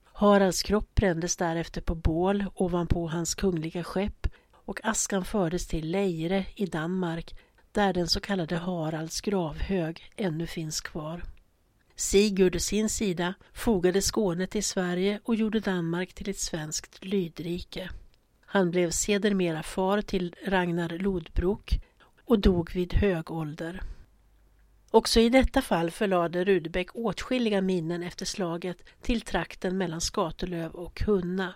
Haralds 0.03 0.63
kropp 0.63 0.95
brändes 0.95 1.37
därefter 1.37 1.81
på 1.81 1.95
bål 1.95 2.45
ovanpå 2.55 3.07
hans 3.07 3.35
kungliga 3.35 3.83
skepp 3.83 4.27
och 4.51 4.79
askan 4.83 5.25
fördes 5.25 5.67
till 5.67 5.91
Leire 5.91 6.45
i 6.55 6.65
Danmark 6.65 7.35
där 7.71 7.93
den 7.93 8.07
så 8.07 8.19
kallade 8.19 8.57
Haralds 8.57 9.21
gravhög 9.21 10.11
ännu 10.15 10.47
finns 10.47 10.81
kvar. 10.81 11.23
Sigurd 11.95 12.55
å 12.55 12.59
sin 12.59 12.89
sida 12.89 13.33
fogade 13.53 14.01
Skåne 14.01 14.47
till 14.47 14.63
Sverige 14.63 15.19
och 15.23 15.35
gjorde 15.35 15.59
Danmark 15.59 16.13
till 16.13 16.29
ett 16.29 16.39
svenskt 16.39 17.05
lydrike. 17.05 17.89
Han 18.45 18.71
blev 18.71 18.91
sedermera 18.91 19.63
far 19.63 20.01
till 20.01 20.35
Ragnar 20.45 20.89
Lodbrok 20.89 21.79
och 22.25 22.39
dog 22.39 22.71
vid 22.73 22.93
hög 22.93 23.31
ålder. 23.31 23.81
Också 24.91 25.19
i 25.19 25.29
detta 25.29 25.61
fall 25.61 25.91
förlade 25.91 26.43
Rudebeck 26.43 26.95
åtskilliga 26.95 27.61
minnen 27.61 28.03
efter 28.03 28.25
slaget 28.25 28.83
till 29.01 29.21
trakten 29.21 29.77
mellan 29.77 30.01
Skatelöv 30.01 30.71
och 30.71 31.01
Hunna. 31.01 31.53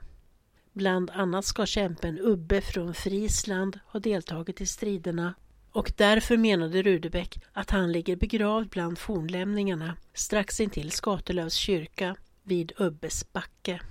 Bland 0.73 1.09
annat 1.09 1.45
ska 1.45 1.65
kämpen 1.65 2.19
Ubbe 2.19 2.61
från 2.61 2.93
Frisland 2.93 3.79
ha 3.85 3.99
deltagit 3.99 4.61
i 4.61 4.65
striderna 4.65 5.33
och 5.75 5.91
därför 5.97 6.37
menade 6.37 6.81
Rudebeck 6.81 7.39
att 7.53 7.69
han 7.69 7.91
ligger 7.91 8.15
begravd 8.15 8.69
bland 8.69 8.99
fornlämningarna 8.99 9.97
strax 10.13 10.59
intill 10.59 10.91
Skatelövs 10.91 11.53
kyrka 11.53 12.15
vid 12.43 12.71
Ubbes 12.77 13.33
backe. 13.33 13.81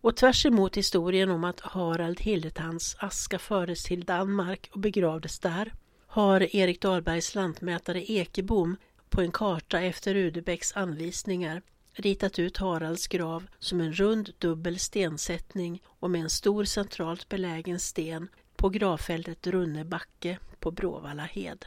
Och 0.00 0.16
tvärs 0.16 0.46
emot 0.46 0.76
historien 0.76 1.30
om 1.30 1.44
att 1.44 1.60
Harald 1.60 2.20
Hildetands 2.20 2.96
aska 2.98 3.38
fördes 3.38 3.84
till 3.84 4.04
Danmark 4.04 4.70
och 4.72 4.80
begravdes 4.80 5.38
där 5.38 5.72
har 6.06 6.56
Erik 6.56 6.80
Dahlbergs 6.80 7.34
lantmätare 7.34 8.10
Ekebom 8.10 8.76
på 9.08 9.20
en 9.20 9.32
karta 9.32 9.80
efter 9.80 10.14
Rudebecks 10.14 10.72
anvisningar 10.72 11.62
ritat 11.92 12.38
ut 12.38 12.56
Haralds 12.56 13.06
grav 13.06 13.46
som 13.58 13.80
en 13.80 13.92
rund 13.92 14.30
dubbel 14.38 14.78
stensättning 14.78 15.82
och 15.86 16.10
med 16.10 16.20
en 16.20 16.30
stor 16.30 16.64
centralt 16.64 17.28
belägen 17.28 17.80
sten 17.80 18.28
på 18.56 18.68
gravfältet 18.68 19.46
Runne 19.46 19.84
backe 19.84 20.38
på 20.64 20.70
Bråvalla 20.70 21.22
hed. 21.22 21.64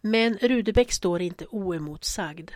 Men 0.00 0.38
Rudebäck 0.38 0.92
står 0.92 1.22
inte 1.22 1.46
oemotsagd. 1.46 2.50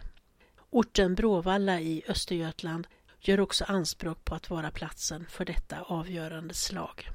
Orten 0.71 1.15
Bråvalla 1.15 1.81
i 1.81 2.03
Östergötland 2.09 2.87
gör 3.21 3.41
också 3.41 3.65
anspråk 3.65 4.25
på 4.25 4.35
att 4.35 4.51
vara 4.51 4.71
platsen 4.71 5.27
för 5.31 5.45
detta 5.45 5.83
avgörande 5.83 6.55
slag. 6.55 7.09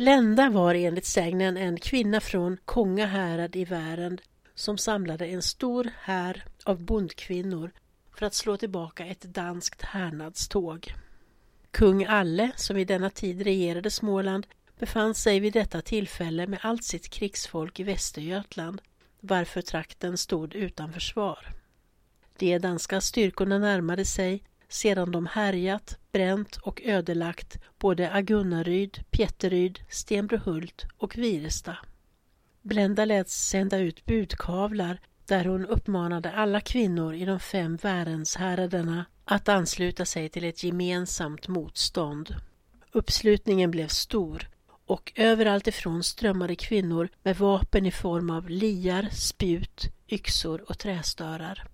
Blenda 0.00 0.50
var 0.50 0.74
enligt 0.74 1.04
sägnen 1.04 1.56
en 1.56 1.80
kvinna 1.80 2.20
från 2.20 2.56
Konga 2.64 3.06
härad 3.06 3.56
i 3.56 3.64
Värend 3.64 4.22
som 4.54 4.78
samlade 4.78 5.26
en 5.26 5.42
stor 5.42 5.90
här 6.00 6.44
av 6.64 6.82
bondkvinnor 6.82 7.70
för 8.14 8.26
att 8.26 8.34
slå 8.34 8.56
tillbaka 8.56 9.06
ett 9.06 9.22
danskt 9.22 9.82
härnadståg. 9.82 10.94
Kung 11.70 12.04
Alle, 12.04 12.50
som 12.56 12.76
i 12.76 12.84
denna 12.84 13.10
tid 13.10 13.42
regerade 13.42 13.90
Småland, 13.90 14.46
befann 14.78 15.14
sig 15.14 15.40
vid 15.40 15.52
detta 15.52 15.82
tillfälle 15.82 16.46
med 16.46 16.58
allt 16.62 16.84
sitt 16.84 17.08
krigsfolk 17.10 17.80
i 17.80 17.82
Västergötland, 17.82 18.82
varför 19.20 19.62
trakten 19.62 20.18
stod 20.18 20.54
utan 20.54 20.92
försvar. 20.92 21.48
De 22.38 22.58
danska 22.58 23.00
styrkorna 23.00 23.58
närmade 23.58 24.04
sig 24.04 24.42
sedan 24.70 25.12
de 25.12 25.26
härjat, 25.26 25.98
bränt 26.12 26.56
och 26.56 26.80
ödelagt 26.84 27.58
både 27.78 28.12
Agunnaryd, 28.12 29.04
Pjätteryd, 29.10 29.80
Stenbrohult 29.88 30.86
och 30.98 31.18
Viresta. 31.18 31.76
Blenda 32.62 33.04
lät 33.04 33.28
sända 33.28 33.78
ut 33.78 34.04
budkavlar 34.06 35.00
där 35.26 35.44
hon 35.44 35.66
uppmanade 35.66 36.32
alla 36.32 36.60
kvinnor 36.60 37.14
i 37.14 37.24
de 37.24 37.40
fem 37.40 37.76
Värendshäraderna 37.76 39.04
att 39.24 39.48
ansluta 39.48 40.04
sig 40.04 40.28
till 40.28 40.44
ett 40.44 40.64
gemensamt 40.64 41.48
motstånd. 41.48 42.34
Uppslutningen 42.92 43.70
blev 43.70 43.88
stor 43.88 44.48
och 44.86 45.12
överallt 45.16 45.66
ifrån 45.66 46.02
strömmade 46.02 46.56
kvinnor 46.56 47.08
med 47.22 47.36
vapen 47.36 47.86
i 47.86 47.90
form 47.90 48.30
av 48.30 48.50
liar, 48.50 49.08
spjut, 49.12 49.88
yxor 50.08 50.70
och 50.70 50.78
trästörar. 50.78 51.68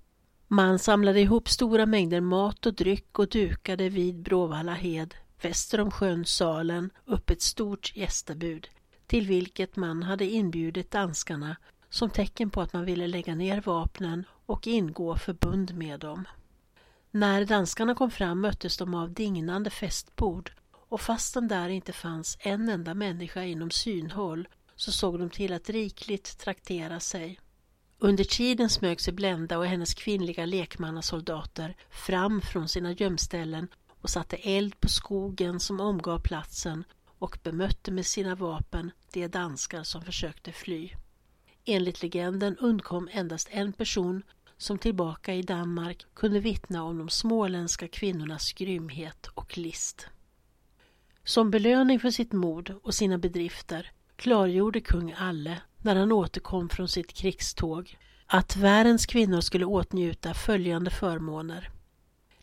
Man 0.48 0.78
samlade 0.78 1.20
ihop 1.20 1.48
stora 1.48 1.86
mängder 1.86 2.20
mat 2.20 2.66
och 2.66 2.74
dryck 2.74 3.18
och 3.18 3.28
dukade 3.28 3.88
vid 3.88 4.22
Bråvalla 4.22 4.74
hed 4.74 5.14
väster 5.42 5.80
om 5.80 5.90
sjön 5.90 6.24
Salen 6.24 6.90
upp 7.04 7.30
ett 7.30 7.42
stort 7.42 7.96
gästabud 7.96 8.68
till 9.06 9.26
vilket 9.26 9.76
man 9.76 10.02
hade 10.02 10.24
inbjudit 10.24 10.90
danskarna 10.90 11.56
som 11.90 12.10
tecken 12.10 12.50
på 12.50 12.60
att 12.60 12.72
man 12.72 12.84
ville 12.84 13.06
lägga 13.06 13.34
ner 13.34 13.60
vapnen 13.60 14.24
och 14.46 14.66
ingå 14.66 15.16
förbund 15.16 15.74
med 15.74 16.00
dem. 16.00 16.24
När 17.10 17.44
danskarna 17.44 17.94
kom 17.94 18.10
fram 18.10 18.40
möttes 18.40 18.76
de 18.76 18.94
av 18.94 19.12
dignande 19.12 19.70
festbord 19.70 20.52
och 20.88 21.00
fastän 21.00 21.48
där 21.48 21.68
inte 21.68 21.92
fanns 21.92 22.36
en 22.40 22.68
enda 22.68 22.94
människa 22.94 23.42
inom 23.42 23.70
synhåll 23.70 24.48
så 24.76 24.92
såg 24.92 25.18
de 25.18 25.30
till 25.30 25.52
att 25.52 25.70
rikligt 25.70 26.38
traktera 26.38 27.00
sig. 27.00 27.40
Under 27.98 28.24
tiden 28.24 28.70
smög 28.70 29.00
sig 29.00 29.12
Blenda 29.14 29.58
och 29.58 29.66
hennes 29.66 29.94
kvinnliga 29.94 30.46
lekmannasoldater 30.46 31.76
fram 31.90 32.40
från 32.40 32.68
sina 32.68 32.92
gömställen 32.92 33.68
och 34.00 34.10
satte 34.10 34.36
eld 34.36 34.80
på 34.80 34.88
skogen 34.88 35.60
som 35.60 35.80
omgav 35.80 36.18
platsen 36.18 36.84
och 37.18 37.38
bemötte 37.42 37.90
med 37.90 38.06
sina 38.06 38.34
vapen 38.34 38.90
de 39.12 39.28
danskar 39.28 39.82
som 39.82 40.02
försökte 40.02 40.52
fly. 40.52 40.90
Enligt 41.64 42.02
legenden 42.02 42.56
undkom 42.56 43.08
endast 43.12 43.48
en 43.50 43.72
person 43.72 44.22
som 44.56 44.78
tillbaka 44.78 45.34
i 45.34 45.42
Danmark 45.42 46.06
kunde 46.14 46.40
vittna 46.40 46.84
om 46.84 46.98
de 46.98 47.08
småländska 47.08 47.88
kvinnornas 47.88 48.52
grymhet 48.52 49.26
och 49.26 49.58
list. 49.58 50.06
Som 51.24 51.50
belöning 51.50 52.00
för 52.00 52.10
sitt 52.10 52.32
mod 52.32 52.74
och 52.82 52.94
sina 52.94 53.18
bedrifter 53.18 53.90
klargjorde 54.16 54.80
kung 54.80 55.14
Alle 55.18 55.60
när 55.86 55.96
han 55.96 56.12
återkom 56.12 56.68
från 56.68 56.88
sitt 56.88 57.12
krigståg 57.12 57.98
att 58.26 58.56
världens 58.56 59.06
kvinnor 59.06 59.40
skulle 59.40 59.64
åtnjuta 59.64 60.34
följande 60.34 60.90
förmåner. 60.90 61.70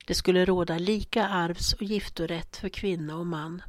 Det 0.07 0.13
skulle 0.13 0.45
råda 0.45 0.77
lika 0.77 1.27
arvs 1.27 1.73
och 1.73 1.83
giftorätt 1.83 2.57
för 2.57 2.69
kvinna 2.69 3.17
och 3.17 3.27
man. 3.27 3.61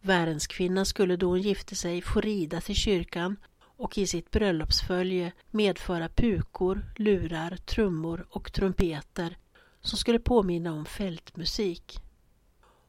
Värendskvinnan 0.00 0.86
skulle 0.86 1.16
då 1.16 1.28
hon 1.28 1.42
gifte 1.42 1.76
sig 1.76 2.02
få 2.02 2.20
rida 2.20 2.60
till 2.60 2.74
kyrkan 2.74 3.36
och 3.76 3.98
i 3.98 4.06
sitt 4.06 4.30
bröllopsfölje 4.30 5.32
medföra 5.50 6.08
pukor, 6.08 6.84
lurar, 6.96 7.56
trummor 7.56 8.26
och 8.30 8.52
trumpeter 8.52 9.36
som 9.80 9.98
skulle 9.98 10.18
påminna 10.18 10.72
om 10.72 10.84
fältmusik. 10.84 11.98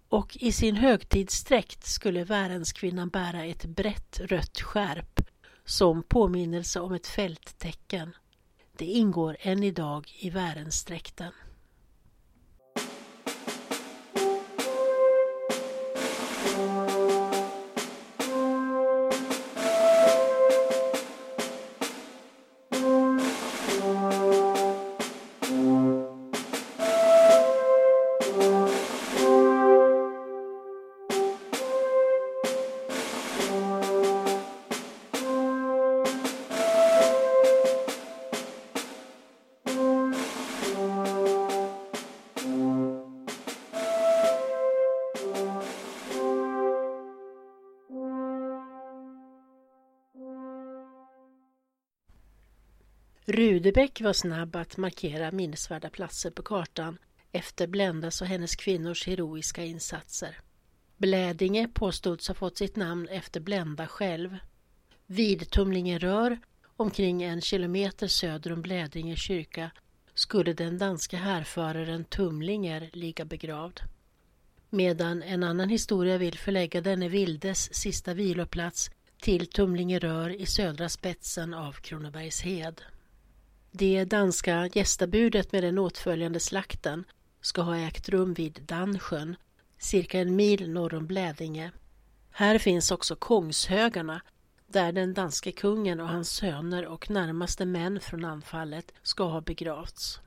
Och 0.10 0.38
i 0.40 0.52
sin 0.52 0.76
högtidsdräkt 0.76 1.86
skulle 1.86 2.24
Värendskvinnan 2.24 3.10
bära 3.10 3.44
ett 3.44 3.66
brett 3.66 4.20
rött 4.20 4.62
skärp 4.62 5.20
som 5.66 6.04
påminnelse 6.04 6.80
om 6.80 6.94
ett 6.94 7.08
fälttecken. 7.08 8.16
Det 8.78 8.86
ingår 8.86 9.38
än 9.40 9.64
idag 9.64 10.12
i 10.20 10.30
Värensträkten. 10.30 11.32
Rudebeck 53.26 54.02
var 54.02 54.14
snabb 54.14 54.56
att 54.56 54.78
markera 54.78 55.32
minnesvärda 55.32 55.90
platser 55.90 56.32
på 56.32 56.44
kartan 56.44 56.98
efter 57.32 57.68
Blendas 57.68 58.22
och 58.22 58.28
hennes 58.28 58.56
kvinnors 58.56 59.08
heroiska 59.08 59.64
insatser. 59.64 60.38
Blädinge 60.98 61.68
påstods 61.68 62.28
ha 62.28 62.36
fått 62.36 62.58
sitt 62.58 62.76
namn 62.76 63.08
efter 63.08 63.40
Blenda 63.40 63.88
själv. 63.88 64.38
Vid 65.06 65.50
Tumlingerör, 65.50 66.40
omkring 66.78 67.24
en 67.24 67.42
kilometer 67.42 68.08
söder 68.08 68.54
om 68.54 68.62
Blädinge 68.62 69.16
kyrka, 69.16 69.72
skulle 70.14 70.54
den 70.54 70.78
danska 70.78 71.18
härföraren 71.18 72.06
Tumlinger 72.06 72.90
ligga 72.94 73.26
begravd. 73.26 73.80
Medan 74.70 75.24
en 75.24 75.44
annan 75.44 75.70
historia 75.70 76.18
vill 76.18 76.38
förlägga 76.38 76.82
denne 76.82 77.10
vildes 77.10 77.74
sista 77.74 78.14
viloplats 78.14 78.92
till 79.22 79.48
Tumlingerör 79.48 80.30
i 80.30 80.46
södra 80.46 80.90
spetsen 80.90 81.54
av 81.54 81.74
Kronobergshed. 81.74 82.82
Det 83.76 84.06
danska 84.06 84.70
gästabudet 84.74 85.52
med 85.52 85.64
den 85.64 85.80
åtföljande 85.80 86.40
slakten 86.40 87.04
ska 87.42 87.62
ha 87.62 87.78
ägt 87.78 88.10
rum 88.10 88.34
vid 88.34 88.60
Dansjön, 88.66 89.36
cirka 89.78 90.20
en 90.20 90.36
mil 90.36 90.70
norr 90.70 90.94
om 90.94 91.08
Blädinge. 91.08 91.72
Här 92.32 92.58
finns 92.58 92.92
också 92.92 93.16
Kongshögarna, 93.16 94.22
där 94.68 94.92
den 94.92 95.14
danske 95.14 95.52
kungen 95.52 96.00
och 96.00 96.08
hans 96.08 96.30
söner 96.30 96.86
och 96.86 97.10
närmaste 97.10 97.66
män 97.66 98.00
från 98.00 98.26
anfallet 98.26 98.94
ska 99.04 99.24
ha 99.24 99.42
begravts. 99.42 100.20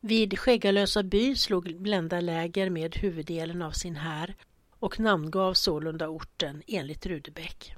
Vid 0.00 0.38
Skäggalösa 0.38 1.02
by 1.02 1.36
slog 1.36 1.80
Blenda 1.80 2.20
läger 2.20 2.70
med 2.70 2.96
huvuddelen 2.96 3.62
av 3.62 3.70
sin 3.70 3.96
här 3.96 4.34
och 4.70 5.00
namngav 5.00 5.54
sålunda 5.54 6.08
orten 6.08 6.62
enligt 6.66 7.06
Rudebeck. 7.06 7.74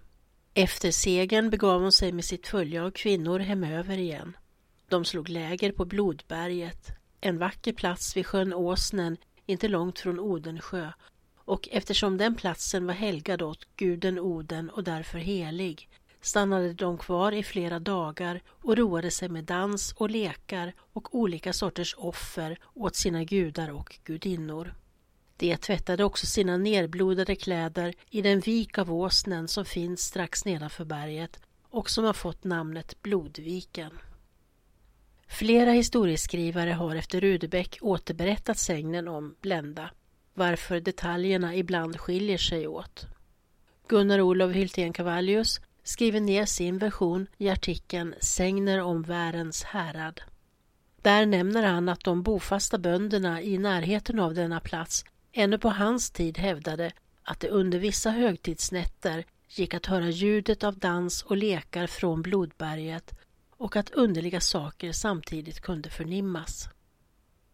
Efter 0.55 0.91
segern 0.91 1.51
begav 1.51 1.81
hon 1.83 1.93
sig 1.93 2.13
med 2.13 2.25
sitt 2.25 2.47
följe 2.47 2.83
av 2.83 2.91
kvinnor 2.91 3.39
hemöver 3.39 3.99
igen. 3.99 4.37
De 4.89 5.05
slog 5.05 5.29
läger 5.29 5.73
på 5.73 5.85
Blodberget, 5.85 6.91
en 7.21 7.39
vacker 7.39 7.73
plats 7.73 8.17
vid 8.17 8.27
sjön 8.27 8.53
Åsnen 8.53 9.17
inte 9.47 9.69
långt 9.69 9.99
från 9.99 10.21
Odensjö 10.21 10.91
och 11.47 11.69
eftersom 11.73 12.17
den 12.19 12.35
platsen 12.35 12.87
var 12.87 12.95
helgad 12.95 13.43
åt 13.43 13.69
guden 13.77 14.19
Oden 14.19 14.71
och 14.71 14.85
därför 14.85 15.19
helig 15.19 15.89
stannade 16.21 16.73
de 16.73 16.99
kvar 16.99 17.33
i 17.33 17.43
flera 17.43 17.79
dagar 17.79 18.41
och 18.49 18.77
roade 18.77 19.11
sig 19.11 19.29
med 19.29 19.45
dans 19.45 19.93
och 19.93 20.11
lekar 20.11 20.73
och 20.93 21.15
olika 21.15 21.53
sorters 21.53 21.95
offer 21.99 22.59
åt 22.75 22.97
sina 22.97 23.25
gudar 23.25 23.71
och 23.71 23.99
gudinnor. 24.05 24.75
De 25.37 25.57
tvättade 25.57 26.05
också 26.05 26.27
sina 26.27 26.57
nerblodade 26.57 27.37
kläder 27.37 27.95
i 28.11 28.23
den 28.23 28.41
vik 28.41 28.79
av 28.79 28.93
Åsnen 28.93 29.49
som 29.49 29.65
finns 29.65 30.01
strax 30.01 30.45
nedanför 30.45 30.85
berget 30.85 31.41
och 31.71 31.91
som 31.91 32.05
har 32.05 32.13
fått 32.13 32.45
namnet 32.45 33.03
Blodviken. 33.03 33.91
Flera 35.29 35.71
historieskrivare 35.71 36.71
har 36.71 36.97
efter 36.97 37.21
Rudebeck 37.21 37.79
återberättat 37.81 38.59
sägnen 38.59 39.09
om 39.09 39.37
Blenda, 39.41 39.91
varför 40.35 40.81
detaljerna 40.81 41.55
ibland 41.55 42.01
skiljer 42.01 42.39
sig 42.39 42.67
åt. 42.67 43.07
Gunnar 43.89 44.21
Olof 44.21 44.53
Hyltén 44.53 44.93
Cavallius 44.93 45.61
skriver 45.83 46.21
ner 46.21 46.45
sin 46.45 46.79
version 46.79 47.27
i 47.39 47.51
artikeln 47.51 48.15
Sägner 48.21 48.81
om 48.81 49.03
Värens 49.03 49.65
härad. 49.65 50.21
Där 51.03 51.27
nämner 51.27 51.63
han 51.63 51.89
att 51.89 52.05
de 52.05 52.23
bofasta 52.23 52.79
bönderna 52.79 53.43
i 53.43 53.59
närheten 53.59 54.21
av 54.21 54.35
denna 54.35 54.61
plats 54.61 55.05
ännu 55.33 55.59
på 55.59 55.69
hans 55.69 56.11
tid 56.11 56.39
hävdade 56.39 56.93
att 57.23 57.41
det 57.41 57.49
under 57.49 57.79
vissa 57.79 58.11
högtidsnätter 58.11 59.25
gick 59.49 59.75
att 59.75 59.87
höra 59.87 60.09
ljudet 60.09 60.65
av 60.65 60.79
dans 60.79 61.23
och 61.23 61.37
lekar 61.37 61.87
från 61.87 62.23
Blodberget 62.23 63.15
och 63.57 63.77
att 63.77 63.91
underliga 63.91 64.41
saker 64.41 64.93
samtidigt 64.93 65.61
kunde 65.61 65.91
förnimmas. 65.91 66.69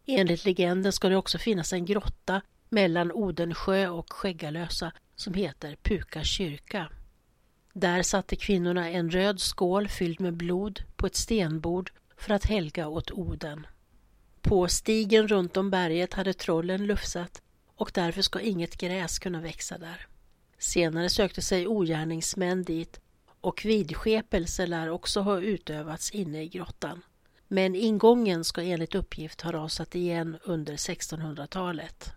Enligt 0.07 0.45
legenden 0.45 0.93
ska 0.93 1.09
det 1.09 1.17
också 1.17 1.39
finnas 1.39 1.73
en 1.73 1.85
grotta 1.85 2.43
mellan 2.69 3.13
Odensjö 3.13 3.89
och 3.89 4.13
Skäggalösa 4.13 4.93
som 5.17 5.35
heter 5.35 5.77
Puka 5.83 6.25
kyrka. 6.25 6.89
Där 7.73 8.03
satte 8.03 8.37
kvinnorna 8.37 8.91
en 8.91 9.11
röd 9.11 9.41
skål 9.41 9.89
fylld 9.89 10.21
med 10.21 10.35
blod 10.35 10.81
på 10.97 11.07
ett 11.07 11.17
stenbord 11.17 11.93
för 12.17 12.35
att 12.35 12.45
helga 12.45 12.89
åt 12.89 13.11
Oden. 13.11 13.67
På 14.41 14.69
stigen 14.69 15.29
runt 15.29 15.57
om 15.57 15.71
berget 15.71 16.15
hade 16.15 16.35
trollen 16.35 16.87
lufsat 16.87 17.43
och 17.77 17.91
därför 17.95 18.23
ska 18.23 18.41
inget 18.41 18.77
gräs 18.77 19.19
kunna 19.19 19.41
växa 19.41 19.79
där. 19.79 20.07
Senare 20.59 21.09
sökte 21.09 21.43
sig 21.43 21.67
ogärningsmän 21.67 22.63
dit 22.63 23.01
och 23.43 23.65
vidskepelse 23.65 24.67
lär 24.67 24.89
också 24.89 25.21
ha 25.21 25.41
utövats 25.41 26.11
inne 26.11 26.43
i 26.43 26.49
grottan. 26.49 27.03
Men 27.49 27.75
ingången 27.75 28.45
ska 28.45 28.63
enligt 28.63 28.95
uppgift 28.95 29.41
ha 29.41 29.53
rasat 29.53 29.95
igen 29.95 30.37
under 30.45 30.77
1600-talet. 30.77 32.13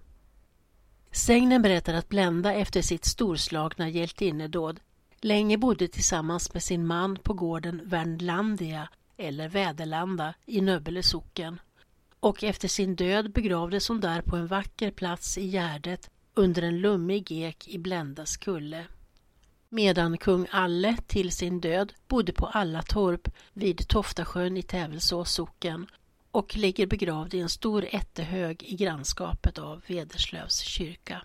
Sägnen 1.11 1.61
berättar 1.61 1.93
att 1.93 2.09
Blenda 2.09 2.53
efter 2.53 2.81
sitt 2.81 3.05
storslagna 3.05 3.89
hjältinnedåd 3.89 4.79
länge 5.21 5.57
bodde 5.57 5.87
tillsammans 5.87 6.53
med 6.53 6.63
sin 6.63 6.87
man 6.87 7.15
på 7.15 7.33
gården 7.33 7.81
Värnlandia 7.83 8.89
eller 9.17 9.49
Väderlanda 9.49 10.33
i 10.45 10.61
Nöbbele 10.61 11.03
socken 11.03 11.59
och 12.19 12.43
efter 12.43 12.67
sin 12.67 12.95
död 12.95 13.31
begravdes 13.31 13.87
hon 13.87 14.01
där 14.01 14.21
på 14.21 14.35
en 14.35 14.47
vacker 14.47 14.91
plats 14.91 15.37
i 15.37 15.47
Gärdet 15.47 16.09
under 16.33 16.61
en 16.61 16.79
lummig 16.79 17.31
ek 17.31 17.67
i 17.67 17.77
Bländas 17.77 18.37
kulle. 18.37 18.85
Medan 19.75 20.17
kung 20.17 20.47
Alle 20.51 20.97
till 21.07 21.31
sin 21.31 21.59
död 21.59 21.93
bodde 22.07 22.33
på 22.33 22.45
Allatorp 22.45 23.29
vid 23.53 23.87
Toftasjön 23.87 24.57
i 24.57 24.61
Tävelsås 24.63 25.31
socken 25.31 25.87
och 26.31 26.55
ligger 26.57 26.87
begravd 26.87 27.33
i 27.33 27.39
en 27.39 27.49
stor 27.49 27.85
ättehög 27.91 28.63
i 28.63 28.75
grannskapet 28.75 29.57
av 29.57 29.81
Vederslövs 29.87 30.59
kyrka. 30.59 31.21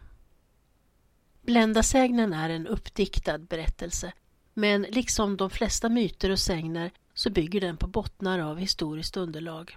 Bländasägnen 1.42 2.32
är 2.32 2.50
en 2.50 2.66
uppdiktad 2.66 3.38
berättelse 3.38 4.12
men 4.54 4.82
liksom 4.82 5.36
de 5.36 5.50
flesta 5.50 5.88
myter 5.88 6.30
och 6.30 6.38
sägner 6.38 6.90
så 7.14 7.30
bygger 7.30 7.60
den 7.60 7.76
på 7.76 7.86
bottnar 7.86 8.38
av 8.38 8.58
historiskt 8.58 9.16
underlag. 9.16 9.76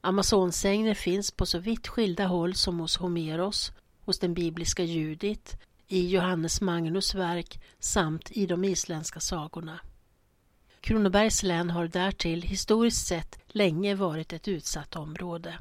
Amazonsägner 0.00 0.94
finns 0.94 1.30
på 1.30 1.46
så 1.46 1.58
vitt 1.58 1.88
skilda 1.88 2.26
håll 2.26 2.54
som 2.54 2.80
hos 2.80 2.96
Homeros, 2.96 3.72
hos 4.00 4.18
den 4.18 4.34
bibliska 4.34 4.82
Judit, 4.82 5.56
i 5.92 6.08
Johannes 6.08 6.60
Magnus 6.60 7.14
verk 7.14 7.60
samt 7.78 8.30
i 8.30 8.46
de 8.46 8.64
isländska 8.64 9.20
sagorna. 9.20 9.80
Kronobergs 10.80 11.42
län 11.42 11.70
har 11.70 11.88
därtill 11.88 12.42
historiskt 12.42 13.06
sett 13.06 13.38
länge 13.48 13.94
varit 13.94 14.32
ett 14.32 14.48
utsatt 14.48 14.96
område. 14.96 15.58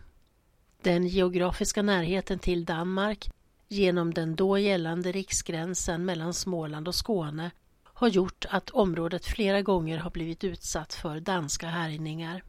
Den 0.82 1.08
geografiska 1.08 1.82
närheten 1.82 2.40
till 2.40 2.66
Danmark 2.66 3.30
genom 3.68 4.14
den 4.14 4.36
då 4.36 4.58
gällande 4.58 5.12
riksgränsen 5.12 6.06
mellan 6.06 6.34
Småland 6.34 6.88
och 6.88 6.96
Skåne 6.96 7.52
har 7.84 8.08
gjort 8.08 8.46
att 8.50 8.70
området 8.70 9.26
flera 9.26 9.62
gånger 9.62 9.98
har 9.98 10.12
blivit 10.12 10.44
utsatt 10.44 10.94
för 10.94 11.20
danska 11.20 11.68
härjningar. 11.68 12.44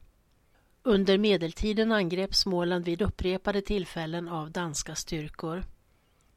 Under 0.82 1.18
medeltiden 1.18 1.92
angreps 1.92 2.38
Småland 2.38 2.84
vid 2.84 3.02
upprepade 3.02 3.62
tillfällen 3.62 4.28
av 4.28 4.50
danska 4.50 4.94
styrkor. 4.94 5.64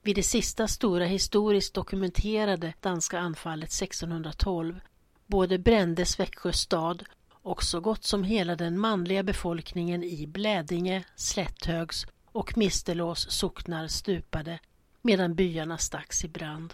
Vid 0.06 0.16
det 0.16 0.24
sista 0.24 0.68
stora 0.68 1.06
historiskt 1.06 1.74
dokumenterade 1.74 2.74
danska 2.80 3.20
anfallet 3.20 3.70
1612 3.70 4.80
både 5.28 5.58
brändes 5.58 6.20
Växjö 6.20 6.54
stad 6.54 7.04
och 7.32 7.64
så 7.64 7.80
gott 7.80 8.04
som 8.04 8.24
hela 8.24 8.56
den 8.56 8.80
manliga 8.80 9.24
befolkningen 9.24 10.04
i 10.04 10.28
Blädinge, 10.28 11.04
Slätthögs 11.16 12.06
och 12.32 12.58
Mistelås 12.58 13.32
socknar 13.32 13.88
stupade 13.88 14.60
medan 15.02 15.36
byarna 15.36 15.78
stacks 15.78 16.26
i 16.26 16.28
brand. 16.28 16.74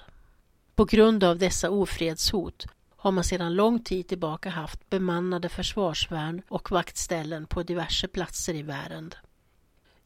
På 0.76 0.86
grund 0.86 1.24
av 1.24 1.38
dessa 1.38 1.70
ofredshot 1.70 2.66
har 2.96 3.12
man 3.12 3.24
sedan 3.24 3.56
lång 3.56 3.84
tid 3.84 4.08
tillbaka 4.08 4.50
haft 4.50 4.90
bemannade 4.90 5.50
försvarsvärn 5.50 6.42
och 6.48 6.72
vaktställen 6.72 7.46
på 7.46 7.64
diverse 7.64 8.08
platser 8.08 8.54
i 8.54 8.62
Värend. 8.62 9.16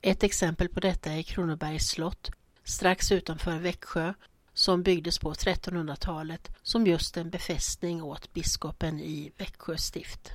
Ett 0.01 0.23
exempel 0.23 0.69
på 0.69 0.79
detta 0.79 1.11
är 1.11 1.21
Kronobergs 1.21 1.87
slott 1.87 2.31
strax 2.65 3.11
utanför 3.11 3.59
Växjö 3.59 4.13
som 4.53 4.83
byggdes 4.83 5.19
på 5.19 5.33
1300-talet 5.33 6.51
som 6.63 6.87
just 6.87 7.17
en 7.17 7.29
befästning 7.29 8.03
åt 8.03 8.33
biskopen 8.33 8.99
i 8.99 9.31
Växjö 9.37 9.77
stift. 9.77 10.31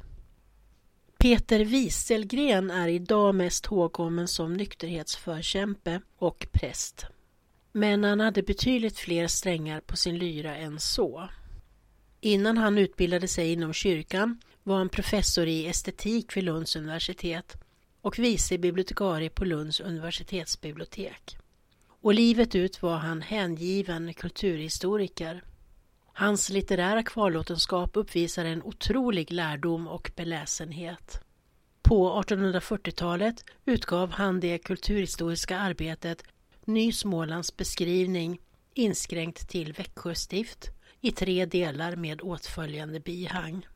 Peter 1.19 1.65
Wieselgren 1.65 2.71
är 2.71 2.89
idag 2.89 3.35
mest 3.35 3.67
ihågkommen 3.67 4.29
som 4.29 4.55
nykterhetsförkämpe 4.55 6.01
och 6.19 6.47
präst. 6.53 7.07
Men 7.73 8.05
han 8.05 8.21
hade 8.21 8.43
betydligt 8.43 8.99
fler 8.99 9.27
strängar 9.27 9.81
på 9.81 9.97
sin 9.97 10.19
lyra 10.19 10.57
än 10.57 10.81
så. 10.81 11.29
Innan 12.21 12.59
han 12.59 12.79
utbildade 12.79 13.29
sig 13.29 13.53
inom 13.53 13.73
kyrkan 13.73 14.41
var 14.63 14.79
han 14.79 14.89
professor 14.89 15.47
i 15.47 15.67
estetik 15.67 16.37
vid 16.37 16.45
Lunds 16.45 16.77
universitet 16.77 17.57
och 18.01 18.19
vice 18.19 18.59
bibliotekarie 18.59 19.31
på 19.31 19.45
Lunds 19.45 19.81
universitetsbibliotek. 19.81 21.40
Och 22.03 22.15
livet 22.15 22.55
ut 22.55 22.83
var 22.83 22.97
han 22.97 23.23
hängiven 23.23 24.15
kulturhistoriker. 24.15 25.45
Hans 26.13 26.49
litterära 26.51 27.03
kvarlåtenskap 27.03 27.91
uppvisar 27.97 28.45
en 28.45 28.63
otrolig 28.63 29.33
lärdom 29.33 29.89
och 29.89 30.11
beläsenhet. 30.17 31.21
På 31.83 32.23
1840-talet 32.23 33.45
utgav 33.65 34.11
han 34.11 34.41
det 34.41 34.59
kulturhistoriska 34.59 35.59
arbetet 35.59 36.23
Ny 36.65 36.93
Smålands 36.93 37.57
beskrivning 37.57 38.41
inskränkt 38.75 39.49
till 39.49 39.73
Växjö 39.73 40.15
stift 40.15 40.71
i 41.01 41.11
tre 41.11 41.47
delar 41.47 41.97
med 41.97 42.21
åtföljande 42.23 43.01
bihang. 43.01 43.67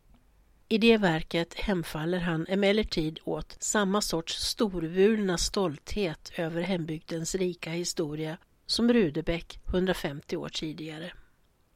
I 0.68 0.78
det 0.78 0.98
verket 0.98 1.54
hemfaller 1.54 2.18
han 2.18 2.46
emellertid 2.48 3.18
åt 3.24 3.56
samma 3.60 4.00
sorts 4.00 4.34
storvulna 4.34 5.38
stolthet 5.38 6.32
över 6.36 6.62
hembygdens 6.62 7.34
rika 7.34 7.70
historia 7.70 8.36
som 8.66 8.92
Rudebeck 8.92 9.58
150 9.66 10.36
år 10.36 10.48
tidigare. 10.48 11.12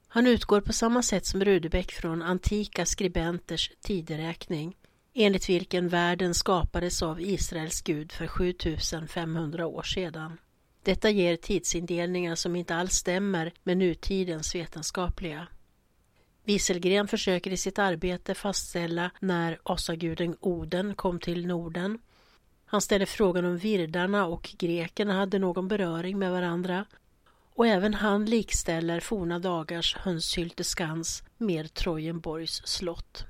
Han 0.09 0.27
utgår 0.27 0.61
på 0.61 0.73
samma 0.73 1.03
sätt 1.03 1.27
som 1.27 1.45
Rudebeck 1.45 1.93
från 1.93 2.23
antika 2.23 2.87
skribenters 2.87 3.71
tideräkning 3.81 4.77
enligt 5.15 5.49
vilken 5.49 5.89
världen 5.89 6.35
skapades 6.35 7.03
av 7.03 7.21
Israels 7.21 7.83
gud 7.83 8.13
för 8.13 8.27
7500 8.27 9.67
år 9.67 9.83
sedan. 9.83 10.39
Detta 10.83 11.11
ger 11.11 11.37
tidsindelningar 11.37 12.35
som 12.35 12.57
inte 12.57 12.75
alls 12.75 12.95
stämmer 12.95 13.53
med 13.63 13.77
nutidens 13.77 14.55
vetenskapliga. 14.55 15.47
Wieselgren 16.49 17.09
försöker 17.09 17.51
i 17.51 17.57
sitt 17.57 17.79
arbete 17.79 18.35
fastställa 18.35 19.11
när 19.21 19.59
asaguden 19.63 20.37
Oden 20.41 20.95
kom 20.95 21.21
till 21.21 21.47
Norden. 21.47 21.99
Han 22.67 22.81
ställer 22.81 23.07
frågan 23.07 23.45
om 23.45 23.59
virdarna 23.59 24.27
och 24.27 24.55
grekerna 24.59 25.13
hade 25.13 25.39
någon 25.39 25.69
beröring 25.69 26.19
med 26.19 26.33
varandra 26.33 26.85
och 27.55 27.67
även 27.67 27.95
han 27.95 28.25
likställer 28.25 29.01
forna 29.01 29.39
dagars 29.39 29.97
Hönshylte 29.97 30.65
med 31.39 31.75
Trojenborgs 31.75 32.63
slott. 32.67 33.25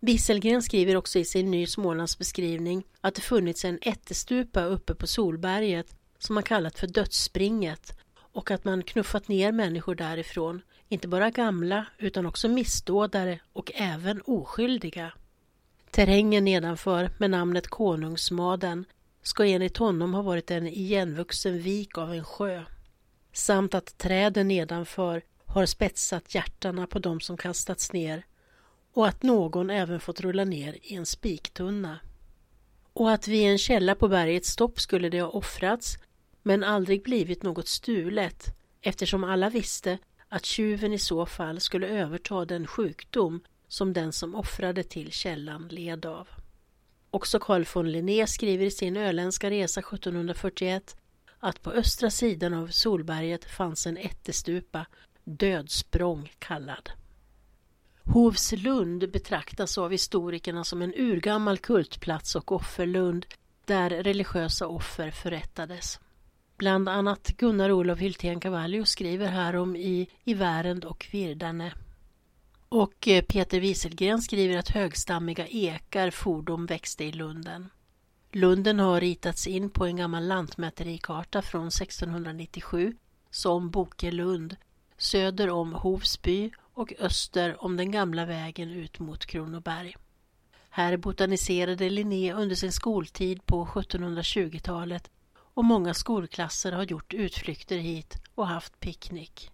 Wieselgren 0.00 0.62
skriver 0.62 0.96
också 0.96 1.18
i 1.18 1.24
sin 1.24 1.50
Ny 1.50 1.66
Smålandsbeskrivning 1.66 2.84
att 3.00 3.14
det 3.14 3.22
funnits 3.22 3.64
en 3.64 3.78
ättestupa 3.82 4.64
uppe 4.64 4.94
på 4.94 5.06
Solberget 5.06 5.96
som 6.18 6.34
man 6.34 6.42
kallat 6.42 6.78
för 6.78 6.86
Dödsspringet 6.86 7.98
och 8.32 8.50
att 8.50 8.64
man 8.64 8.82
knuffat 8.82 9.28
ner 9.28 9.52
människor 9.52 9.94
därifrån, 9.94 10.62
inte 10.88 11.08
bara 11.08 11.30
gamla 11.30 11.86
utan 11.98 12.26
också 12.26 12.48
missdådare 12.48 13.40
och 13.52 13.72
även 13.74 14.20
oskyldiga. 14.20 15.12
Terrängen 15.90 16.44
nedanför 16.44 17.10
med 17.18 17.30
namnet 17.30 17.68
Konungsmaden 17.68 18.84
ska 19.22 19.44
enligt 19.44 19.76
honom 19.76 20.14
ha 20.14 20.22
varit 20.22 20.50
en 20.50 20.66
igenvuxen 20.66 21.58
vik 21.58 21.98
av 21.98 22.12
en 22.12 22.24
sjö 22.24 22.64
samt 23.32 23.74
att 23.74 23.98
träden 23.98 24.48
nedanför 24.48 25.22
har 25.44 25.66
spetsat 25.66 26.34
hjärtarna 26.34 26.86
på 26.86 26.98
dem 26.98 27.20
som 27.20 27.36
kastats 27.36 27.92
ner 27.92 28.24
och 28.92 29.06
att 29.06 29.22
någon 29.22 29.70
även 29.70 30.00
fått 30.00 30.20
rulla 30.20 30.44
ner 30.44 30.78
i 30.82 30.94
en 30.94 31.06
spiktunna. 31.06 31.98
Och 32.92 33.10
att 33.12 33.28
vid 33.28 33.50
en 33.50 33.58
källa 33.58 33.94
på 33.94 34.08
bergets 34.08 34.56
topp 34.56 34.80
skulle 34.80 35.08
det 35.08 35.20
ha 35.20 35.28
offrats 35.28 35.98
men 36.42 36.64
aldrig 36.64 37.02
blivit 37.02 37.42
något 37.42 37.68
stulet 37.68 38.46
eftersom 38.80 39.24
alla 39.24 39.50
visste 39.50 39.98
att 40.28 40.44
tjuven 40.44 40.92
i 40.92 40.98
så 40.98 41.26
fall 41.26 41.60
skulle 41.60 41.88
överta 41.88 42.44
den 42.44 42.66
sjukdom 42.66 43.40
som 43.68 43.92
den 43.92 44.12
som 44.12 44.34
offrade 44.34 44.82
till 44.82 45.12
källan 45.12 45.68
led 45.68 46.06
av. 46.06 46.28
Också 47.10 47.38
Carl 47.38 47.64
von 47.74 47.92
Linné 47.92 48.26
skriver 48.26 48.64
i 48.64 48.70
sin 48.70 48.96
öländska 48.96 49.50
resa 49.50 49.80
1741 49.80 50.96
att 51.38 51.62
på 51.62 51.70
östra 51.70 52.10
sidan 52.10 52.54
av 52.54 52.66
Solberget 52.66 53.44
fanns 53.44 53.86
en 53.86 53.96
ättestupa, 53.96 54.86
Dödsprång 55.24 56.32
kallad. 56.38 56.90
Hovslund 58.04 59.10
betraktas 59.10 59.78
av 59.78 59.90
historikerna 59.90 60.64
som 60.64 60.82
en 60.82 60.94
urgammal 60.94 61.58
kultplats 61.58 62.36
och 62.36 62.52
offerlund 62.52 63.26
där 63.64 63.90
religiösa 63.90 64.66
offer 64.66 65.10
förrättades. 65.10 66.00
Bland 66.56 66.88
annat 66.88 67.26
Gunnar 67.36 67.70
Olof 67.70 67.98
Hyltén-Cavallius 67.98 68.88
skriver 68.88 69.26
härom 69.26 69.76
i 69.76 70.08
I 70.24 70.34
Värend 70.34 70.84
och 70.84 71.06
Virdane. 71.12 71.72
Och 72.68 73.08
eh, 73.08 73.24
Peter 73.24 73.60
Wieselgren 73.60 74.22
skriver 74.22 74.58
att 74.58 74.68
högstammiga 74.68 75.46
ekar 75.46 76.10
fordom 76.10 76.66
växte 76.66 77.04
i 77.04 77.12
lunden. 77.12 77.68
Lunden 78.32 78.78
har 78.78 79.00
ritats 79.00 79.46
in 79.46 79.70
på 79.70 79.86
en 79.86 79.96
gammal 79.96 80.26
lantmäterikarta 80.26 81.42
från 81.42 81.66
1697 81.66 82.96
som 83.30 83.70
Bokelund 83.70 84.56
söder 84.98 85.50
om 85.50 85.72
Hovsby 85.72 86.50
och 86.74 86.92
öster 86.98 87.64
om 87.64 87.76
den 87.76 87.90
gamla 87.90 88.24
vägen 88.24 88.70
ut 88.70 88.98
mot 88.98 89.26
Kronoberg. 89.26 89.96
Här 90.70 90.96
botaniserade 90.96 91.90
Linné 91.90 92.32
under 92.32 92.56
sin 92.56 92.72
skoltid 92.72 93.46
på 93.46 93.66
1720-talet 93.66 95.10
och 95.56 95.64
många 95.64 95.94
skolklasser 95.94 96.72
har 96.72 96.82
gjort 96.82 97.14
utflykter 97.14 97.78
hit 97.78 98.18
och 98.34 98.46
haft 98.46 98.80
picknick. 98.80 99.50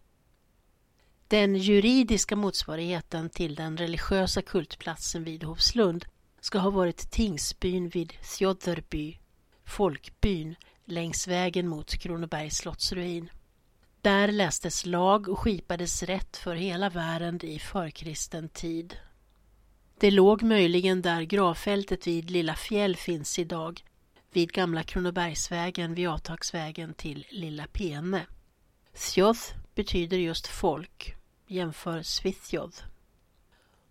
Den 1.28 1.56
juridiska 1.56 2.36
motsvarigheten 2.36 3.30
till 3.30 3.54
den 3.54 3.76
religiösa 3.76 4.42
kultplatsen 4.42 5.24
vid 5.24 5.44
Hovslund 5.44 6.04
ska 6.40 6.58
ha 6.58 6.70
varit 6.70 7.10
tingsbyn 7.10 7.88
vid 7.88 8.12
Sjöderby, 8.12 9.18
folkbyn 9.64 10.54
längs 10.84 11.28
vägen 11.28 11.68
mot 11.68 11.94
Kronobergs 11.94 12.56
slottsruin. 12.56 13.30
Där 14.00 14.28
lästes 14.28 14.86
lag 14.86 15.28
och 15.28 15.38
skipades 15.38 16.02
rätt 16.02 16.36
för 16.36 16.54
hela 16.54 16.90
världen 16.90 17.44
i 17.44 17.58
förkristen 17.58 18.48
tid. 18.48 18.96
Det 19.98 20.10
låg 20.10 20.42
möjligen 20.42 21.02
där 21.02 21.22
gravfältet 21.22 22.06
vid 22.06 22.30
Lilla 22.30 22.54
Fjäll 22.54 22.96
finns 22.96 23.38
idag, 23.38 23.84
vid 24.32 24.52
gamla 24.52 24.82
Kronobergsvägen 24.82 25.94
vid 25.94 26.08
avtagsvägen 26.08 26.94
till 26.94 27.26
Lilla 27.30 27.66
Pene. 27.66 28.26
Sjoth 28.94 29.54
betyder 29.74 30.18
just 30.18 30.46
folk, 30.46 31.14
jämför 31.46 32.02
Svithjoth. 32.02 32.82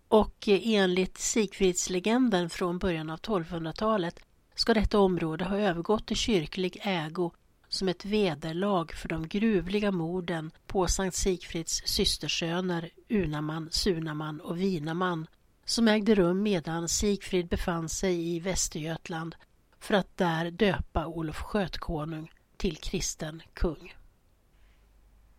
Och 0.08 0.48
eh, 0.48 0.60
enligt 0.64 1.18
Sigfridslegenden 1.18 2.50
från 2.50 2.78
början 2.78 3.10
av 3.10 3.20
1200-talet 3.20 4.20
ska 4.54 4.74
detta 4.74 4.98
område 4.98 5.44
ha 5.44 5.58
övergått 5.58 6.10
i 6.10 6.14
kyrklig 6.14 6.78
ägo 6.82 7.30
som 7.68 7.88
ett 7.88 8.04
vederlag 8.04 8.92
för 8.92 9.08
de 9.08 9.28
gruvliga 9.28 9.90
morden 9.90 10.50
på 10.66 10.86
Sankt 10.86 11.16
Sigfrids 11.16 11.82
systersöner 11.84 12.90
Unaman, 13.08 13.68
Sunaman 13.70 14.40
och 14.40 14.60
Vinaman 14.60 15.26
som 15.64 15.88
ägde 15.88 16.14
rum 16.14 16.42
medan 16.42 16.88
Sigfrid 16.88 17.48
befann 17.48 17.88
sig 17.88 18.36
i 18.36 18.40
Västergötland 18.40 19.34
för 19.82 19.94
att 19.94 20.16
där 20.16 20.50
döpa 20.50 21.06
Olof 21.06 21.36
Skötkonung 21.36 22.32
till 22.56 22.76
kristen 22.76 23.42
kung. 23.54 23.94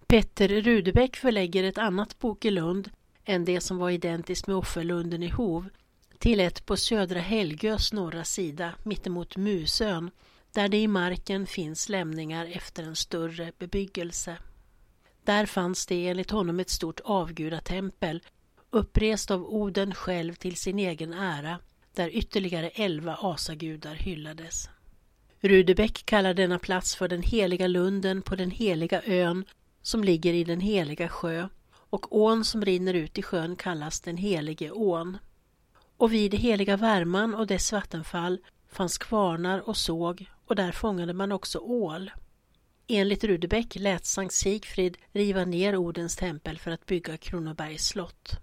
Petter 0.07 0.47
Rudebeck 0.47 1.15
förlägger 1.15 1.63
ett 1.63 1.77
annat 1.77 2.19
Bokelund 2.19 2.91
än 3.25 3.45
det 3.45 3.61
som 3.61 3.77
var 3.77 3.89
identiskt 3.89 4.47
med 4.47 4.55
Offerlunden 4.55 5.23
i 5.23 5.29
Hov 5.29 5.69
till 6.17 6.39
ett 6.39 6.65
på 6.65 6.77
södra 6.77 7.19
Helgös 7.19 7.93
norra 7.93 8.23
sida 8.23 8.73
mittemot 8.83 9.37
Musön 9.37 10.11
där 10.51 10.69
det 10.69 10.77
i 10.77 10.87
marken 10.87 11.47
finns 11.47 11.89
lämningar 11.89 12.45
efter 12.45 12.83
en 12.83 12.95
större 12.95 13.51
bebyggelse. 13.57 14.37
Där 15.23 15.45
fanns 15.45 15.85
det 15.85 16.07
enligt 16.07 16.31
honom 16.31 16.59
ett 16.59 16.69
stort 16.69 16.99
avgudatempel 16.99 18.23
upprest 18.69 19.31
av 19.31 19.45
Oden 19.45 19.95
själv 19.95 20.33
till 20.33 20.55
sin 20.55 20.79
egen 20.79 21.13
ära 21.13 21.59
där 21.95 22.09
ytterligare 22.09 22.69
elva 22.69 23.17
asagudar 23.21 23.95
hyllades. 23.95 24.69
Rudebeck 25.39 26.05
kallar 26.05 26.33
denna 26.33 26.59
plats 26.59 26.95
för 26.95 27.07
den 27.07 27.21
heliga 27.21 27.67
lunden 27.67 28.21
på 28.21 28.35
den 28.35 28.51
heliga 28.51 29.01
ön 29.05 29.45
som 29.81 30.03
ligger 30.03 30.33
i 30.33 30.43
den 30.43 30.59
heliga 30.59 31.09
sjö 31.09 31.47
och 31.89 32.15
ån 32.15 32.45
som 32.45 32.65
rinner 32.65 32.93
ut 32.93 33.17
i 33.17 33.21
sjön 33.21 33.55
kallas 33.55 34.01
den 34.01 34.17
helige 34.17 34.71
ån. 34.71 35.17
Och 35.97 36.13
vid 36.13 36.33
heliga 36.33 36.77
Värman 36.77 37.35
och 37.35 37.47
dess 37.47 37.71
vattenfall 37.71 38.39
fanns 38.69 38.97
kvarnar 38.97 39.69
och 39.69 39.77
såg 39.77 40.25
och 40.45 40.55
där 40.55 40.71
fångade 40.71 41.13
man 41.13 41.31
också 41.31 41.59
ål. 41.59 42.11
Enligt 42.87 43.23
Rudebeck 43.23 43.75
lät 43.75 44.05
Sankt 44.05 44.33
Sigfrid 44.33 44.97
riva 45.11 45.45
ner 45.45 45.75
Odens 45.75 46.15
tempel 46.15 46.59
för 46.59 46.71
att 46.71 46.85
bygga 46.85 47.17
Kronobergs 47.17 47.87
slott. 47.87 48.39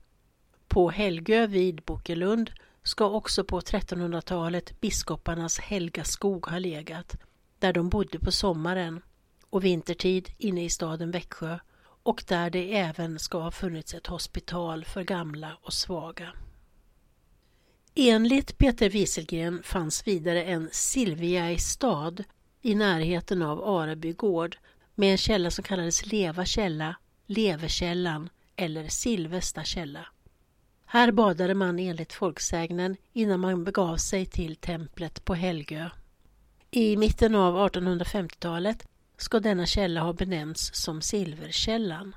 På 0.68 0.90
Helgö 0.90 1.46
vid 1.46 1.82
Bokelund 1.82 2.50
ska 2.82 3.10
också 3.10 3.44
på 3.44 3.60
1300-talet 3.60 4.80
biskoparnas 4.80 5.58
helga 5.58 6.04
skog 6.04 6.46
ha 6.46 6.58
legat, 6.58 7.16
där 7.58 7.72
de 7.72 7.88
bodde 7.88 8.18
på 8.18 8.32
sommaren 8.32 9.02
och 9.50 9.64
vintertid 9.64 10.30
inne 10.38 10.64
i 10.64 10.70
staden 10.70 11.10
Växjö 11.10 11.58
och 12.02 12.24
där 12.28 12.50
det 12.50 12.78
även 12.78 13.18
ska 13.18 13.38
ha 13.38 13.50
funnits 13.50 13.94
ett 13.94 14.06
hospital 14.06 14.84
för 14.84 15.02
gamla 15.02 15.56
och 15.62 15.72
svaga. 15.72 16.32
Enligt 17.94 18.58
Peter 18.58 18.90
Wieselgren 18.90 19.62
fanns 19.62 20.06
vidare 20.06 20.44
en 20.44 20.68
Silviaistad 20.72 22.14
i 22.62 22.74
närheten 22.74 23.42
av 23.42 23.64
Areby 23.64 24.12
gård 24.12 24.56
med 24.94 25.12
en 25.12 25.18
källa 25.18 25.50
som 25.50 25.64
kallades 25.64 26.06
Leva 26.06 26.44
källa, 26.44 26.96
Levekällan 27.26 28.28
eller 28.56 28.88
Silvesta 28.88 29.64
källa. 29.64 30.06
Här 30.92 31.12
badade 31.12 31.55
man 31.55 31.79
enligt 31.79 32.12
folksägnen 32.12 32.96
innan 33.12 33.40
man 33.40 33.64
begav 33.64 33.96
sig 33.96 34.26
till 34.26 34.57
templet 34.57 35.24
på 35.24 35.35
Helgö. 35.35 35.90
I 36.70 36.96
mitten 36.96 37.35
av 37.35 37.70
1850-talet 37.70 38.87
ska 39.16 39.40
denna 39.40 39.66
källa 39.66 40.00
ha 40.00 40.12
benämnts 40.12 40.70
som 40.74 41.03
Silverkällan. 41.03 42.16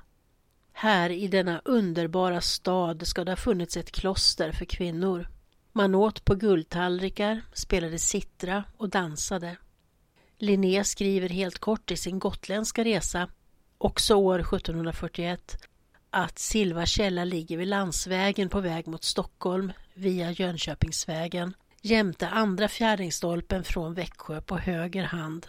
Här 0.72 1.10
i 1.10 1.28
denna 1.28 1.60
underbara 1.64 2.40
stad 2.40 3.06
ska 3.06 3.24
det 3.24 3.32
ha 3.32 3.36
funnits 3.36 3.76
ett 3.76 3.92
kloster 3.92 4.52
för 4.52 4.64
kvinnor. 4.64 5.28
Man 5.72 5.94
åt 5.94 6.24
på 6.24 6.34
guldtallrikar, 6.34 7.42
spelade 7.52 7.98
sittra 7.98 8.64
och 8.76 8.88
dansade. 8.88 9.56
Linné 10.38 10.84
skriver 10.84 11.28
helt 11.28 11.58
kort 11.58 11.90
i 11.90 11.96
sin 11.96 12.18
gotländska 12.18 12.84
resa, 12.84 13.28
också 13.78 14.14
år 14.14 14.38
1741, 14.38 15.56
att 16.14 16.38
Silva 16.38 16.86
källa 16.86 17.24
ligger 17.24 17.56
vid 17.56 17.68
landsvägen 17.68 18.48
på 18.48 18.60
väg 18.60 18.86
mot 18.86 19.04
Stockholm 19.04 19.72
via 19.94 20.30
Jönköpingsvägen 20.30 21.54
jämte 21.82 22.28
andra 22.28 22.68
fjärdingsstolpen 22.68 23.64
från 23.64 23.94
Växjö 23.94 24.40
på 24.40 24.58
höger 24.58 25.04
hand 25.04 25.46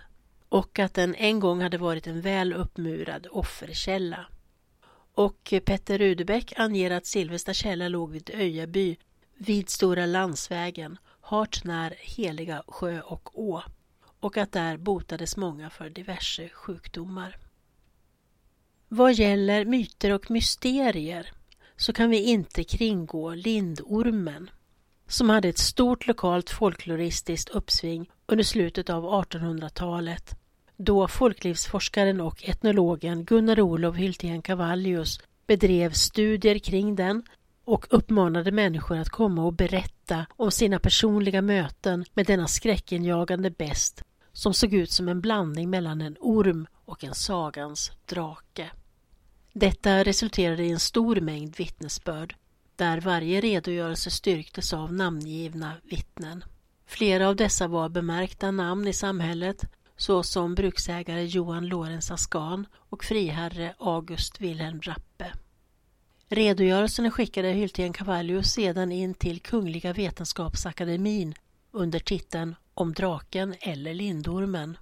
och 0.49 0.79
att 0.79 0.93
den 0.93 1.15
en 1.15 1.39
gång 1.39 1.61
hade 1.61 1.77
varit 1.77 2.07
en 2.07 2.21
väl 2.21 2.53
uppmurad 2.53 3.27
offerkälla. 3.31 4.25
Och 5.13 5.53
Petter 5.65 5.97
Rudebeck 5.97 6.53
anger 6.57 6.91
att 6.91 7.05
Silvesta 7.05 7.53
källa 7.53 7.87
låg 7.87 8.11
vid 8.11 8.29
Öjaby 8.33 8.97
vid 9.37 9.69
Stora 9.69 10.05
landsvägen, 10.05 10.97
hart 11.21 11.63
när 11.63 11.95
Heliga 11.99 12.63
sjö 12.67 13.01
och 13.01 13.39
å 13.39 13.61
och 14.19 14.37
att 14.37 14.51
där 14.51 14.77
botades 14.77 15.37
många 15.37 15.69
för 15.69 15.89
diverse 15.89 16.49
sjukdomar. 16.49 17.37
Vad 18.87 19.13
gäller 19.13 19.65
myter 19.65 20.13
och 20.13 20.31
mysterier 20.31 21.31
så 21.77 21.93
kan 21.93 22.09
vi 22.09 22.23
inte 22.23 22.63
kringgå 22.63 23.33
lindormen 23.33 24.49
som 25.07 25.29
hade 25.29 25.49
ett 25.49 25.57
stort 25.57 26.07
lokalt 26.07 26.49
folkloristiskt 26.49 27.49
uppsving 27.49 28.09
under 28.25 28.43
slutet 28.43 28.89
av 28.89 29.03
1800-talet 29.03 30.35
då 30.77 31.07
folklivsforskaren 31.07 32.21
och 32.21 32.43
etnologen 32.49 33.25
Gunnar 33.25 33.59
Olof 33.59 33.95
Hyltén 33.95 34.41
Cavallius 34.41 35.19
bedrev 35.47 35.91
studier 35.91 36.59
kring 36.59 36.95
den 36.95 37.23
och 37.65 37.85
uppmanade 37.89 38.51
människor 38.51 38.97
att 38.97 39.09
komma 39.09 39.45
och 39.45 39.53
berätta 39.53 40.25
om 40.29 40.51
sina 40.51 40.79
personliga 40.79 41.41
möten 41.41 42.05
med 42.13 42.25
denna 42.25 42.47
skräckenjagande 42.47 43.49
best 43.49 44.03
som 44.35 44.53
såg 44.53 44.73
ut 44.73 44.91
som 44.91 45.09
en 45.09 45.21
blandning 45.21 45.69
mellan 45.69 46.01
en 46.01 46.17
orm 46.19 46.67
och 46.85 47.03
en 47.03 47.13
sagans 47.13 47.91
drake. 48.05 48.71
Detta 49.53 50.03
resulterade 50.03 50.63
i 50.63 50.71
en 50.71 50.79
stor 50.79 51.15
mängd 51.15 51.55
vittnesbörd 51.57 52.35
där 52.75 53.01
varje 53.01 53.41
redogörelse 53.41 54.11
styrktes 54.11 54.73
av 54.73 54.93
namngivna 54.93 55.73
vittnen. 55.83 56.43
Flera 56.85 57.29
av 57.29 57.35
dessa 57.35 57.67
var 57.67 57.89
bemärkta 57.89 58.51
namn 58.51 58.87
i 58.87 58.93
samhället 58.93 59.65
såsom 59.97 60.55
bruksägare 60.55 61.25
Johan 61.25 61.67
Lorenz 61.67 62.11
Askan 62.11 62.67
och 62.75 63.03
friherre 63.03 63.75
August 63.79 64.41
Wilhelm 64.41 64.81
Rappe. 64.81 65.31
Redogörelsen 66.29 67.11
skickade 67.11 67.47
Hyltén 67.47 67.93
Cavallius 67.93 68.51
sedan 68.51 68.91
in 68.91 69.13
till 69.13 69.39
Kungliga 69.39 69.93
Vetenskapsakademin 69.93 71.33
under 71.75 71.99
titeln 71.99 72.55
Om 72.73 72.93
draken 72.93 73.55
eller 73.59 73.93
lindormen. 73.93 74.77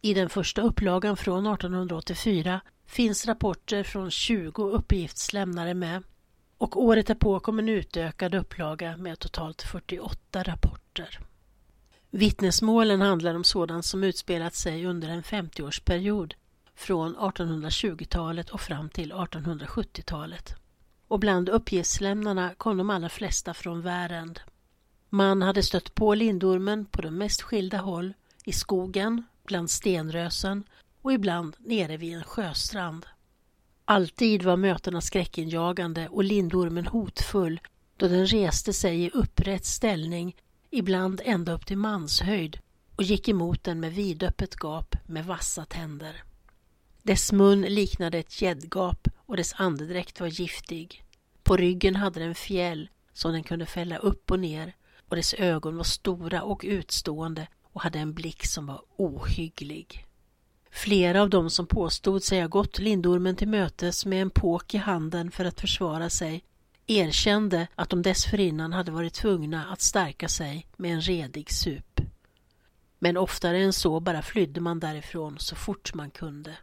I 0.00 0.14
den 0.14 0.28
första 0.28 0.62
upplagan 0.62 1.16
från 1.16 1.46
1884 1.46 2.60
finns 2.86 3.26
rapporter 3.26 3.82
från 3.82 4.10
20 4.10 4.70
uppgiftslämnare 4.70 5.74
med 5.74 6.02
och 6.58 6.82
året 6.82 7.06
därpå 7.06 7.40
kom 7.40 7.58
en 7.58 7.68
utökad 7.68 8.34
upplaga 8.34 8.96
med 8.96 9.18
totalt 9.18 9.62
48 9.62 10.42
rapporter. 10.42 11.20
Vittnesmålen 12.10 13.00
handlar 13.00 13.34
om 13.34 13.44
sådant 13.44 13.84
som 13.84 14.04
utspelat 14.04 14.54
sig 14.54 14.86
under 14.86 15.08
en 15.08 15.22
50-årsperiod 15.22 16.34
från 16.74 17.16
1820-talet 17.16 18.50
och 18.50 18.60
fram 18.60 18.88
till 18.88 19.12
1870-talet. 19.12 20.54
Och 21.08 21.20
bland 21.20 21.48
uppgiftslämnarna 21.48 22.54
kom 22.54 22.76
de 22.76 22.90
allra 22.90 23.08
flesta 23.08 23.54
från 23.54 23.82
Värend. 23.82 24.40
Man 25.14 25.42
hade 25.42 25.62
stött 25.62 25.94
på 25.94 26.14
lindormen 26.14 26.84
på 26.84 27.02
de 27.02 27.18
mest 27.18 27.42
skilda 27.42 27.78
håll, 27.78 28.14
i 28.44 28.52
skogen, 28.52 29.24
bland 29.46 29.70
stenrösen 29.70 30.64
och 31.02 31.12
ibland 31.12 31.56
nere 31.58 31.96
vid 31.96 32.14
en 32.14 32.24
sjöstrand. 32.24 33.06
Alltid 33.84 34.42
var 34.42 34.56
mötena 34.56 35.00
skräckinjagande 35.00 36.08
och 36.08 36.24
lindormen 36.24 36.86
hotfull 36.86 37.60
då 37.96 38.08
den 38.08 38.26
reste 38.26 38.72
sig 38.72 39.04
i 39.04 39.10
upprätt 39.10 39.64
ställning, 39.64 40.36
ibland 40.70 41.20
ända 41.24 41.52
upp 41.52 41.66
till 41.66 41.78
manshöjd 41.78 42.58
och 42.96 43.02
gick 43.02 43.28
emot 43.28 43.64
den 43.64 43.80
med 43.80 43.92
vidöppet 43.92 44.54
gap 44.62 44.96
med 45.06 45.26
vassa 45.26 45.64
tänder. 45.64 46.22
Dess 47.02 47.32
mun 47.32 47.60
liknade 47.60 48.18
ett 48.18 48.42
gäddgap 48.42 49.08
och 49.16 49.36
dess 49.36 49.54
andedräkt 49.56 50.20
var 50.20 50.28
giftig. 50.28 51.04
På 51.42 51.56
ryggen 51.56 51.96
hade 51.96 52.20
den 52.20 52.34
fjäll 52.34 52.88
som 53.12 53.32
den 53.32 53.42
kunde 53.42 53.66
fälla 53.66 53.96
upp 53.96 54.30
och 54.30 54.40
ner 54.40 54.74
och 55.08 55.16
dess 55.16 55.34
ögon 55.34 55.76
var 55.76 55.84
stora 55.84 56.42
och 56.42 56.60
utstående 56.64 57.46
och 57.62 57.82
hade 57.82 57.98
en 57.98 58.14
blick 58.14 58.46
som 58.46 58.66
var 58.66 58.82
ohygglig. 58.96 60.06
Flera 60.70 61.22
av 61.22 61.30
dem 61.30 61.50
som 61.50 61.66
påstod 61.66 62.22
sig 62.22 62.40
ha 62.40 62.48
gått 62.48 62.78
lindormen 62.78 63.36
till 63.36 63.48
mötes 63.48 64.06
med 64.06 64.22
en 64.22 64.30
påk 64.30 64.74
i 64.74 64.78
handen 64.78 65.30
för 65.30 65.44
att 65.44 65.60
försvara 65.60 66.10
sig 66.10 66.44
erkände 66.86 67.66
att 67.74 67.90
de 67.90 68.02
dessförinnan 68.02 68.72
hade 68.72 68.92
varit 68.92 69.14
tvungna 69.14 69.64
att 69.64 69.80
stärka 69.80 70.28
sig 70.28 70.66
med 70.76 70.92
en 70.92 71.00
redig 71.00 71.50
sup. 71.50 72.00
Men 72.98 73.16
oftare 73.16 73.58
än 73.58 73.72
så 73.72 74.00
bara 74.00 74.22
flydde 74.22 74.60
man 74.60 74.80
därifrån 74.80 75.38
så 75.38 75.56
fort 75.56 75.94
man 75.94 76.10
kunde. 76.10 76.56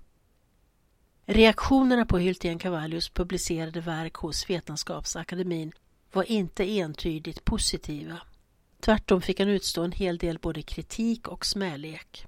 Reaktionerna 1.25 2.06
på 2.06 2.17
Hyltén 2.17 2.60
Cavallius 2.60 3.10
publicerade 3.10 3.82
verk 3.82 4.15
hos 4.15 4.49
Vetenskapsakademin 4.49 5.71
var 6.13 6.32
inte 6.32 6.63
entydigt 6.63 7.45
positiva. 7.45 8.21
Tvärtom 8.81 9.21
fick 9.21 9.39
han 9.39 9.49
utstå 9.49 9.83
en 9.83 9.91
hel 9.91 10.17
del 10.17 10.39
både 10.39 10.61
kritik 10.61 11.27
och 11.27 11.45
smälek. 11.45 12.25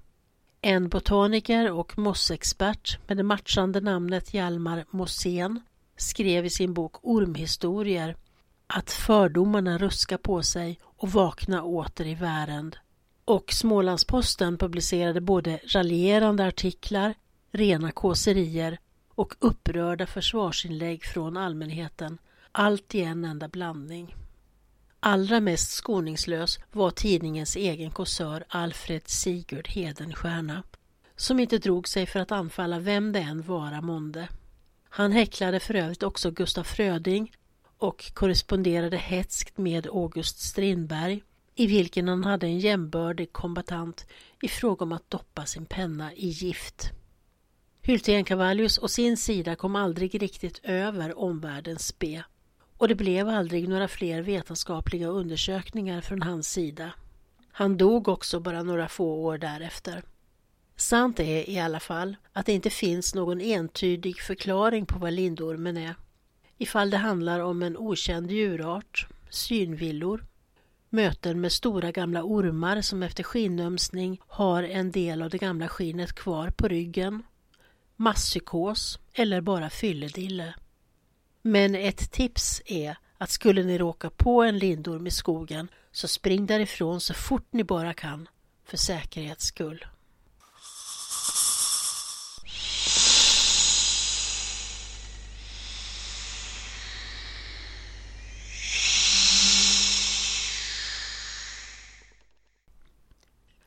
En 0.60 0.88
botaniker 0.88 1.70
och 1.70 1.98
mossexpert 1.98 2.98
med 3.08 3.16
det 3.16 3.22
matchande 3.22 3.80
namnet 3.80 4.34
Hjalmar 4.34 4.84
Mossén 4.90 5.60
skrev 5.96 6.46
i 6.46 6.50
sin 6.50 6.74
bok 6.74 6.96
Ormhistorier 7.02 8.16
att 8.66 8.90
fördomarna 8.90 9.78
ruska 9.78 10.18
på 10.18 10.42
sig 10.42 10.78
och 10.84 11.12
vakna 11.12 11.62
åter 11.62 12.06
i 12.06 12.14
värend. 12.14 12.76
Och 13.24 13.52
Smålandsposten 13.52 14.58
publicerade 14.58 15.20
både 15.20 15.60
raljerande 15.66 16.46
artiklar, 16.46 17.14
rena 17.50 17.92
kåserier 17.92 18.78
och 19.08 19.34
upprörda 19.38 20.06
försvarsinlägg 20.06 21.04
från 21.04 21.36
allmänheten, 21.36 22.18
allt 22.52 22.94
i 22.94 23.00
en 23.00 23.24
enda 23.24 23.48
blandning. 23.48 24.14
Allra 25.06 25.40
mest 25.40 25.70
skoningslös 25.70 26.58
var 26.72 26.90
tidningens 26.90 27.56
egen 27.56 27.90
kåsör 27.90 28.44
Alfred 28.48 29.02
Sigurd 29.08 29.68
Hedenstierna 29.68 30.62
som 31.16 31.40
inte 31.40 31.58
drog 31.58 31.88
sig 31.88 32.06
för 32.06 32.20
att 32.20 32.32
anfalla 32.32 32.78
vem 32.78 33.12
det 33.12 33.18
än 33.18 33.42
vara 33.42 33.80
månde. 33.80 34.28
Han 34.88 35.12
häcklade 35.12 35.60
för 35.60 35.74
övrigt 35.74 36.02
också 36.02 36.30
Gustaf 36.30 36.66
Fröding 36.66 37.32
och 37.78 38.12
korresponderade 38.14 38.96
hetskt 38.96 39.58
med 39.58 39.86
August 39.86 40.38
Strindberg 40.40 41.22
i 41.54 41.66
vilken 41.66 42.08
han 42.08 42.24
hade 42.24 42.46
en 42.46 42.58
jämbördig 42.58 43.32
kombatant 43.32 44.06
i 44.42 44.48
fråga 44.48 44.82
om 44.82 44.92
att 44.92 45.10
doppa 45.10 45.46
sin 45.46 45.66
penna 45.66 46.12
i 46.14 46.28
gift. 46.28 46.90
Hyltén 47.82 48.24
Cavallius 48.24 48.78
å 48.78 48.88
sin 48.88 49.16
sida 49.16 49.56
kom 49.56 49.76
aldrig 49.76 50.22
riktigt 50.22 50.60
över 50.62 51.18
omvärldens 51.18 51.86
spe 51.86 52.24
och 52.78 52.88
det 52.88 52.94
blev 52.94 53.28
aldrig 53.28 53.68
några 53.68 53.88
fler 53.88 54.22
vetenskapliga 54.22 55.08
undersökningar 55.08 56.00
från 56.00 56.22
hans 56.22 56.48
sida. 56.52 56.92
Han 57.52 57.76
dog 57.76 58.08
också 58.08 58.40
bara 58.40 58.62
några 58.62 58.88
få 58.88 59.14
år 59.14 59.38
därefter. 59.38 60.02
Sant 60.76 61.20
är 61.20 61.50
i 61.50 61.58
alla 61.58 61.80
fall 61.80 62.16
att 62.32 62.46
det 62.46 62.52
inte 62.52 62.70
finns 62.70 63.14
någon 63.14 63.40
entydig 63.40 64.20
förklaring 64.20 64.86
på 64.86 64.98
vad 64.98 65.12
lindormen 65.12 65.76
är. 65.76 65.94
Ifall 66.58 66.90
det 66.90 66.96
handlar 66.96 67.40
om 67.40 67.62
en 67.62 67.76
okänd 67.76 68.30
djurart, 68.30 69.06
synvillor, 69.30 70.24
möten 70.90 71.40
med 71.40 71.52
stora 71.52 71.90
gamla 71.90 72.22
ormar 72.22 72.80
som 72.80 73.02
efter 73.02 73.22
skinnömsning 73.22 74.20
har 74.26 74.62
en 74.62 74.90
del 74.90 75.22
av 75.22 75.30
det 75.30 75.38
gamla 75.38 75.68
skinnet 75.68 76.12
kvar 76.12 76.50
på 76.50 76.68
ryggen, 76.68 77.22
masspsykos 77.96 78.98
eller 79.12 79.40
bara 79.40 79.70
fylledille. 79.70 80.54
Men 81.46 81.74
ett 81.74 82.10
tips 82.10 82.62
är 82.66 82.96
att 83.18 83.30
skulle 83.30 83.62
ni 83.62 83.78
råka 83.78 84.10
på 84.10 84.42
en 84.42 84.58
lindorm 84.58 85.06
i 85.06 85.10
skogen 85.10 85.68
så 85.92 86.08
spring 86.08 86.46
därifrån 86.46 87.00
så 87.00 87.14
fort 87.14 87.46
ni 87.50 87.64
bara 87.64 87.94
kan, 87.94 88.28
för 88.64 88.76
säkerhets 88.76 89.44
skull. 89.44 89.84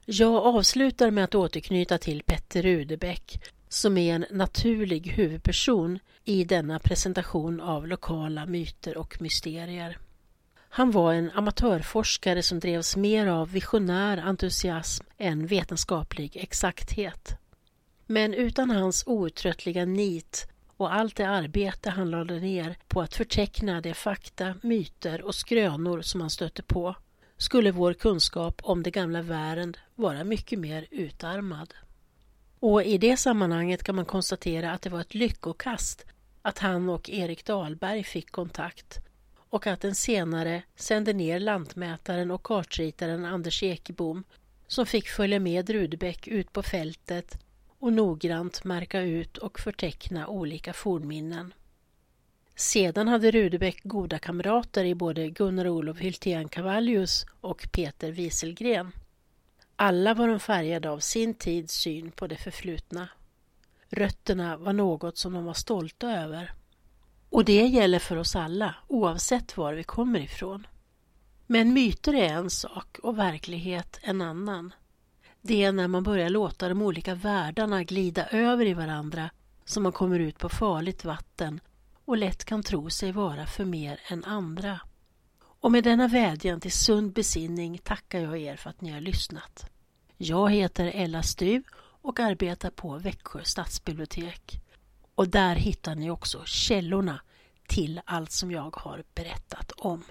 Jag 0.06 0.36
avslutar 0.36 1.12
med 1.12 1.24
att 1.24 1.36
återknyta 1.36 1.98
till 1.98 2.24
Petter 2.24 2.62
Rudebeck 2.62 3.42
som 3.70 3.98
är 3.98 4.16
en 4.16 4.26
naturlig 4.32 5.08
huvudperson 5.08 6.00
i 6.24 6.44
denna 6.44 6.80
presentation 6.80 7.62
av 7.62 7.88
lokala 7.88 8.46
myter 8.46 8.98
och 8.98 9.22
mysterier. 9.22 9.98
Han 10.70 10.92
var 10.92 11.14
en 11.14 11.32
amatörforskare 11.32 12.44
som 12.44 12.60
drevs 12.60 12.96
mer 12.96 13.28
av 13.28 13.52
visionär 13.52 14.18
entusiasm 14.18 15.06
än 15.18 15.48
vetenskaplig 15.48 16.38
exakthet. 16.38 17.38
Men 18.06 18.34
utan 18.34 18.72
hans 18.72 19.04
outtröttliga 19.08 19.86
nit 19.86 20.48
och 20.78 20.94
allt 20.94 21.16
det 21.16 21.30
arbete 21.30 21.90
han 21.90 22.12
lade 22.12 22.40
ner 22.40 22.78
på 22.88 23.02
att 23.02 23.16
förteckna 23.16 23.82
de 23.82 23.94
fakta, 23.94 24.56
myter 24.62 25.22
och 25.22 25.36
skrönor 25.36 26.02
som 26.02 26.22
han 26.22 26.30
stötte 26.30 26.64
på 26.64 26.96
skulle 27.38 27.72
vår 27.72 27.94
kunskap 27.94 28.62
om 28.64 28.84
det 28.84 28.92
gamla 28.92 29.22
världen 29.22 29.74
vara 29.96 30.24
mycket 30.24 30.60
mer 30.60 30.88
utarmad. 30.92 31.74
Och 32.60 32.84
i 32.84 32.98
det 32.98 33.18
sammanhanget 33.18 33.84
kan 33.84 33.96
man 33.96 34.06
konstatera 34.06 34.72
att 34.72 34.82
det 34.82 34.90
var 34.90 35.02
ett 35.02 35.14
lyckokast 35.14 36.06
att 36.42 36.60
han 36.60 36.90
och 36.90 37.10
Erik 37.10 37.46
Dahlberg 37.46 38.04
fick 38.04 38.32
kontakt 38.32 39.00
och 39.50 39.68
att 39.68 39.82
den 39.82 39.96
senare 39.96 40.64
sände 40.76 41.14
ner 41.14 41.40
lantmätaren 41.40 42.32
och 42.32 42.44
kartritaren 42.44 43.26
Anders 43.26 43.64
Ekebom 43.64 44.24
som 44.68 44.86
fick 44.86 45.08
följa 45.08 45.40
med 45.40 45.70
Rudbeck 45.70 46.28
ut 46.28 46.54
på 46.54 46.64
fältet 46.64 47.40
och 47.80 47.94
noggrant 47.94 48.64
märka 48.64 49.02
ut 49.02 49.38
och 49.38 49.60
förteckna 49.60 50.28
olika 50.28 50.74
fornminnen. 50.74 51.54
Sedan 52.56 53.08
hade 53.08 53.32
Rudebeck 53.32 53.80
goda 53.84 54.20
kamrater 54.20 54.86
i 54.86 54.96
både 54.96 55.30
Gunnar 55.30 55.68
Olof 55.68 55.98
Hyltén 55.98 56.50
Cavallius 56.50 57.26
och 57.42 57.68
Peter 57.72 58.12
Wieselgren. 58.12 58.92
Alla 59.80 60.14
var 60.14 60.28
de 60.28 60.40
färgade 60.40 60.90
av 60.90 61.00
sin 61.00 61.34
tids 61.34 61.74
syn 61.74 62.12
på 62.12 62.28
det 62.28 62.36
förflutna. 62.36 63.10
Rötterna 63.90 64.58
var 64.58 64.74
något 64.74 65.18
som 65.18 65.34
de 65.34 65.46
var 65.46 65.54
stolta 65.54 66.12
över. 66.12 66.54
Och 67.30 67.46
det 67.46 67.68
gäller 67.68 68.00
för 68.00 68.18
oss 68.18 68.36
alla, 68.36 68.76
oavsett 68.88 69.58
var 69.58 69.74
vi 69.74 69.84
kommer 69.84 70.20
ifrån. 70.20 70.68
Men 71.48 71.74
myter 71.74 72.14
är 72.14 72.34
en 72.34 72.50
sak 72.50 72.98
och 73.04 73.20
verklighet 73.20 74.00
en 74.02 74.22
annan. 74.22 74.74
Det 75.42 75.64
är 75.64 75.72
när 75.72 75.88
man 75.88 76.04
börjar 76.04 76.30
låta 76.30 76.70
de 76.70 76.82
olika 76.82 77.16
världarna 77.16 77.84
glida 77.84 78.28
över 78.28 78.66
i 78.66 78.74
varandra 78.74 79.30
som 79.66 79.84
man 79.84 79.92
kommer 79.92 80.20
ut 80.20 80.38
på 80.38 80.50
farligt 80.50 81.06
vatten 81.06 81.60
och 82.06 82.18
lätt 82.18 82.46
kan 82.46 82.64
tro 82.64 82.90
sig 82.90 83.12
vara 83.12 83.46
för 83.46 83.66
mer 83.66 84.00
än 84.08 84.24
andra. 84.24 84.80
Och 85.60 85.72
med 85.72 85.84
denna 85.84 86.08
vädjan 86.08 86.60
till 86.60 86.72
sund 86.72 87.14
besinning 87.14 87.78
tackar 87.78 88.20
jag 88.20 88.38
er 88.38 88.56
för 88.56 88.70
att 88.70 88.82
ni 88.82 88.92
har 88.92 89.02
lyssnat. 89.02 89.70
Jag 90.18 90.52
heter 90.52 90.92
Ella 90.96 91.24
Stuv 91.24 91.64
och 92.02 92.20
arbetar 92.20 92.70
på 92.70 92.98
Växjö 92.98 93.44
stadsbibliotek. 93.44 94.62
Och 95.16 95.28
där 95.28 95.56
hittar 95.56 95.96
ni 95.96 96.10
också 96.10 96.44
källorna 96.46 97.22
till 97.68 98.02
allt 98.06 98.32
som 98.32 98.52
jag 98.52 98.76
har 98.76 99.04
berättat 99.16 99.72
om. 99.72 100.04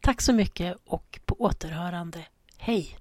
Tack 0.00 0.20
så 0.20 0.32
mycket 0.32 0.76
och 0.84 1.20
på 1.26 1.34
återhörande. 1.38 2.26
Hej! 2.56 2.98